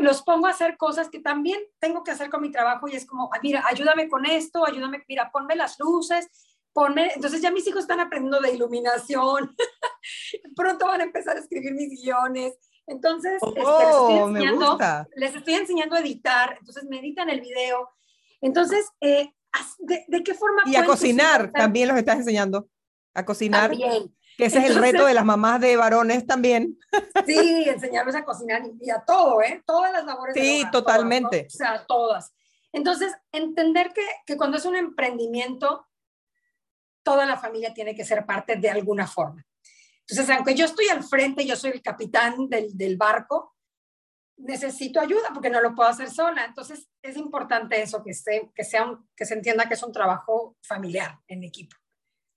[0.00, 3.04] los, pongo a hacer cosas que también tengo que hacer con mi trabajo y es
[3.04, 6.26] como, mira, ayúdame con esto, ayúdame, mira, ponme las luces,
[6.72, 9.54] ponme, entonces ya mis hijos están aprendiendo de iluminación,
[10.56, 12.54] pronto van a empezar a escribir mis guiones.
[12.86, 14.78] Entonces, este, les, estoy oh, enseñando,
[15.16, 17.90] les, estoy enseñando, a editar, entonces me editan el video.
[18.40, 19.34] Entonces, eh,
[19.80, 20.62] ¿de, qué forma?
[20.64, 22.68] Y a cocinar, también los estás enseñando.
[23.12, 23.70] A cocinar.
[23.70, 24.14] También.
[24.36, 26.78] Que ese es el reto de las mamás de varones también.
[27.26, 29.62] Sí, enseñarles a cocinar y a todo, ¿eh?
[29.66, 30.34] Todas las labores.
[30.34, 31.46] Sí, totalmente.
[31.46, 32.32] O sea, todas.
[32.72, 35.86] Entonces, entender que, que cuando es un emprendimiento,
[37.02, 39.44] toda la familia tiene que ser parte de alguna forma.
[40.06, 43.54] Entonces, aunque yo estoy al frente, yo soy el capitán del, del barco,
[44.36, 46.44] necesito ayuda porque no lo puedo hacer sola.
[46.44, 50.56] Entonces, es importante eso, que se, que, sea que se entienda que es un trabajo
[50.62, 51.76] familiar en equipo.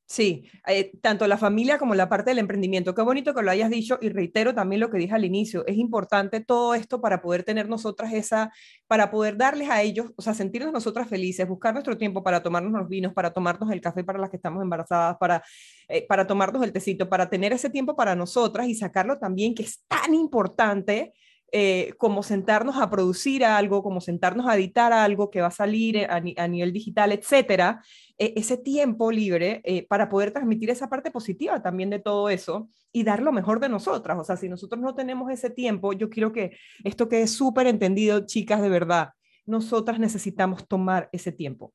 [0.09, 2.95] Sí, eh, tanto la familia como la parte del emprendimiento.
[2.95, 5.65] Qué bonito que lo hayas dicho y reitero también lo que dije al inicio.
[5.67, 8.49] Es importante todo esto para poder tener nosotras esa,
[8.87, 12.71] para poder darles a ellos, o sea, sentirnos nosotras felices, buscar nuestro tiempo para tomarnos
[12.71, 15.43] los vinos, para tomarnos el café para las que estamos embarazadas, para,
[15.89, 19.63] eh, para tomarnos el tecito, para tener ese tiempo para nosotras y sacarlo también, que
[19.63, 21.13] es tan importante
[21.51, 26.05] eh, como sentarnos a producir algo, como sentarnos a editar algo que va a salir
[26.09, 27.81] a, nivel digital, etcétera,
[28.17, 32.67] e, ese tiempo libre eh, para poder transmitir esa parte positiva también de todo eso
[32.91, 34.17] y dar lo mejor de nosotras.
[34.19, 38.25] O sea, si nosotros no tenemos ese tiempo, yo quiero que esto quede súper entendido,
[38.25, 39.11] chicas, de verdad.
[39.45, 41.73] Nosotras necesitamos tomar ese tiempo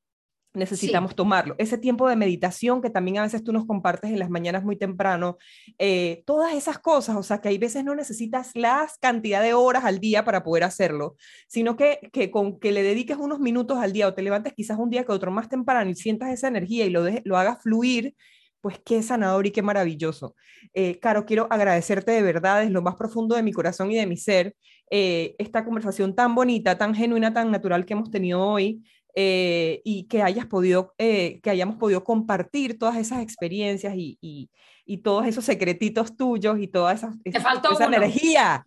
[0.53, 1.55] necesitamos tomarlo.
[1.57, 4.75] Ese tiempo de meditación que también a veces tú nos compartes en las mañanas muy
[4.77, 5.37] temprano,
[5.77, 9.85] eh, todas esas cosas, o sea, que hay veces no necesitas la cantidad de horas
[9.85, 11.15] al día para poder hacerlo,
[11.47, 14.77] sino que, que con que le dediques unos minutos al día o te levantes quizás
[14.77, 18.15] un día que otro más temprano y sientas esa energía y lo, lo hagas fluir,
[18.61, 20.35] pues qué sanador y qué maravilloso.
[20.73, 24.07] Eh, Caro, quiero agradecerte de verdad, desde lo más profundo de mi corazón y de
[24.07, 24.55] mi ser,
[24.89, 28.81] eh, esta conversación tan bonita, tan genuina, tan natural que hemos tenido hoy.
[29.15, 34.49] Eh, y que hayas podido, eh, que hayamos podido compartir todas esas experiencias y, y,
[34.85, 38.65] y, todos esos secretitos tuyos y toda esa, esa, esa energía,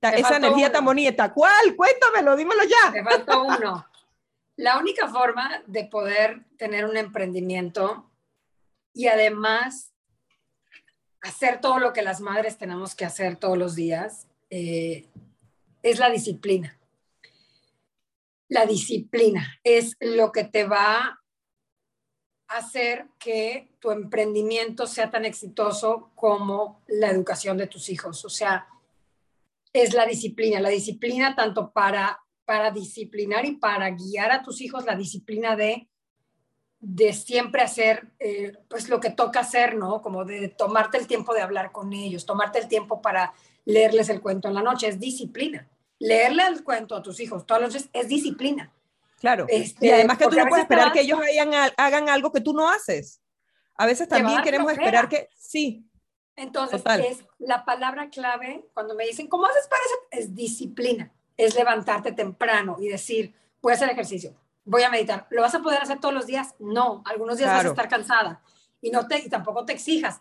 [0.00, 0.72] Te esa energía uno.
[0.72, 1.30] tan bonita.
[1.34, 1.76] ¿Cuál?
[1.76, 2.92] Cuéntamelo, dímelo ya.
[2.92, 3.86] Te faltó uno.
[4.56, 8.10] La única forma de poder tener un emprendimiento
[8.94, 9.92] y además
[11.20, 15.08] hacer todo lo que las madres tenemos que hacer todos los días eh,
[15.82, 16.78] es la disciplina
[18.48, 21.20] la disciplina es lo que te va
[22.48, 28.24] a hacer que tu emprendimiento sea tan exitoso como la educación de tus hijos.
[28.24, 28.68] O sea,
[29.72, 34.84] es la disciplina, la disciplina tanto para, para disciplinar y para guiar a tus hijos,
[34.84, 35.88] la disciplina de,
[36.80, 40.02] de siempre hacer eh, pues lo que toca hacer, ¿no?
[40.02, 43.32] Como de tomarte el tiempo de hablar con ellos, tomarte el tiempo para
[43.64, 45.68] leerles el cuento en la noche, es disciplina
[46.04, 48.70] leerle el cuento a tus hijos todas las noches es disciplina.
[49.18, 49.46] Claro.
[49.48, 52.52] Este, y además que tú no puedes esperar que ellos hagan, hagan, algo que tú
[52.52, 53.22] no haces.
[53.76, 55.84] A veces también queremos esperar que sí.
[56.36, 59.94] Entonces, es la palabra clave cuando me dicen, ¿cómo haces para eso?
[60.10, 61.12] Es disciplina.
[61.36, 64.34] Es levantarte temprano y decir, voy a hacer ejercicio,
[64.64, 65.26] voy a meditar.
[65.30, 66.54] ¿Lo vas a poder hacer todos los días?
[66.58, 68.42] No, algunos días vas a estar cansada
[68.80, 70.20] y, no te, y tampoco te exijas.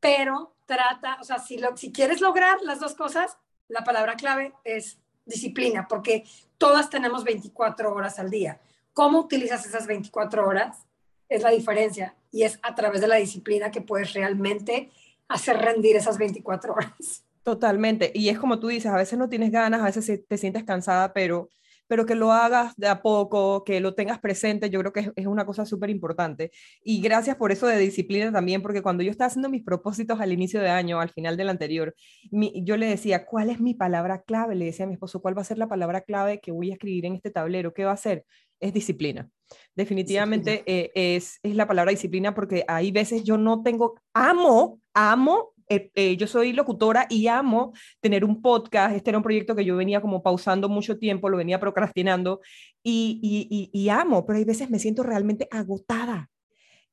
[0.00, 3.38] Pero trata, o sea, si, lo, si quieres lograr las dos cosas,
[3.72, 6.24] la palabra clave es disciplina, porque
[6.58, 8.60] todas tenemos 24 horas al día.
[8.92, 10.86] ¿Cómo utilizas esas 24 horas?
[11.28, 14.90] Es la diferencia y es a través de la disciplina que puedes realmente
[15.28, 17.24] hacer rendir esas 24 horas.
[17.42, 18.12] Totalmente.
[18.14, 21.14] Y es como tú dices, a veces no tienes ganas, a veces te sientes cansada,
[21.14, 21.48] pero
[21.92, 25.26] pero que lo hagas de a poco, que lo tengas presente, yo creo que es,
[25.26, 26.50] una cosa súper importante.
[26.82, 30.32] Y gracias por eso de disciplina también, porque cuando yo estaba haciendo mis propósitos al
[30.32, 31.94] inicio de año, al final del anterior,
[32.30, 34.54] yo le decía, ¿cuál es mi palabra clave?
[34.54, 36.72] Le decía a mi esposo, ¿cuál va a ser la palabra clave que voy a
[36.72, 37.74] escribir en este tablero?
[37.74, 38.24] ¿Qué va a ser?
[38.58, 39.28] Es disciplina.
[39.76, 45.51] Definitivamente eh, es, es la palabra disciplina porque hay veces yo no tengo, amo, amo
[45.68, 48.96] eh, eh, yo soy locutora y amo tener un podcast.
[48.96, 52.40] Este era un proyecto que yo venía como pausando mucho tiempo, lo venía procrastinando
[52.82, 56.30] y, amo, pero hay veces me siento realmente agotada.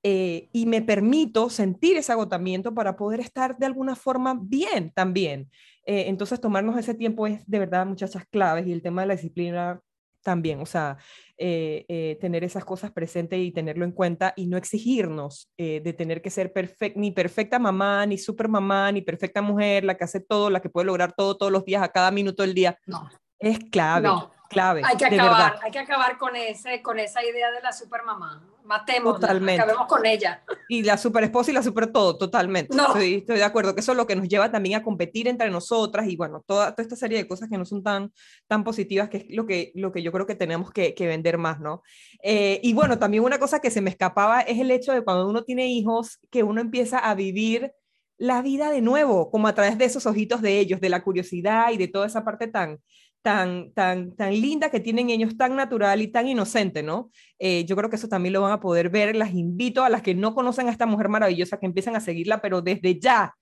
[0.02, 5.50] Eh, y me permito sentir ese agotamiento para poder estar de alguna forma bien también.
[5.92, 9.82] Entonces, tomarnos ese tiempo es de verdad, muchachas, claves y el tema de la disciplina
[10.24, 10.98] también, o sea,
[11.38, 15.94] eh, eh, tener esas cosas presentes y tenerlo en cuenta y no exigirnos eh, de
[15.94, 20.04] tener que ser perfect, ni perfecta mamá, ni super mamá, ni perfecta mujer, la que
[20.04, 22.78] hace todo, la que puede lograr todo todos los días, a cada minuto del día.
[22.86, 23.10] No.
[23.40, 24.08] Es clave.
[24.08, 24.82] No clave.
[24.84, 28.44] Hay que acabar, hay que acabar con, ese, con esa idea de la supermamá.
[28.66, 30.44] Matemos, acabemos con ella.
[30.68, 32.76] Y la super esposa y la super todo, totalmente.
[32.76, 32.88] No.
[32.88, 35.50] Estoy, estoy, de acuerdo, que eso es lo que nos lleva también a competir entre
[35.50, 38.12] nosotras y bueno, toda, toda esta serie de cosas que no son tan,
[38.48, 41.38] tan positivas, que es lo que, lo que yo creo que tenemos que, que vender
[41.38, 41.82] más, ¿no?
[42.22, 45.28] Eh, y bueno, también una cosa que se me escapaba es el hecho de cuando
[45.28, 47.72] uno tiene hijos, que uno empieza a vivir
[48.20, 51.72] la vida de nuevo, como a través de esos ojitos de ellos, de la curiosidad
[51.72, 52.80] y de toda esa parte tan,
[53.22, 57.12] tan, tan, tan linda que tienen ellos, tan natural y tan inocente, ¿no?
[57.38, 59.16] Eh, yo creo que eso también lo van a poder ver.
[59.16, 62.42] Las invito a las que no conocen a esta mujer maravillosa que empiecen a seguirla,
[62.42, 63.36] pero desde ya.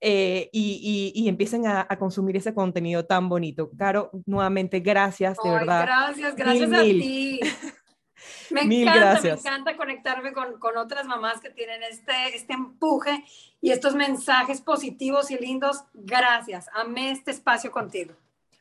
[0.00, 3.70] Eh, y, y, y, empiecen a, a, consumir ese contenido tan bonito.
[3.78, 5.82] Caro, nuevamente, gracias, de Ay, verdad.
[5.82, 7.00] Gracias, gracias mil, a mil.
[7.00, 7.40] ti.
[8.50, 9.42] Me mil encanta, gracias.
[9.42, 13.24] me encanta conectarme con, con, otras mamás que tienen este, este empuje
[13.60, 15.84] y estos mensajes positivos y lindos.
[15.92, 18.14] Gracias, amé este espacio contigo.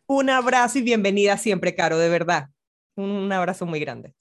[0.07, 2.49] Un abrazo y bienvenida siempre, Caro, de verdad.
[2.95, 4.13] Un abrazo muy grande.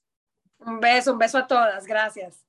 [0.58, 1.86] Un beso, un beso a todas.
[1.86, 2.44] Gracias.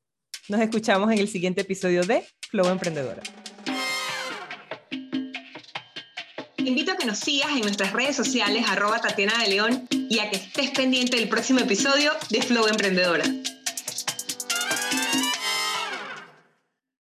[0.47, 3.23] Nos escuchamos en el siguiente episodio de Flow Emprendedora.
[6.55, 10.19] Te invito a que nos sigas en nuestras redes sociales, arroba Tatiana de León, y
[10.19, 13.25] a que estés pendiente del próximo episodio de Flow Emprendedora.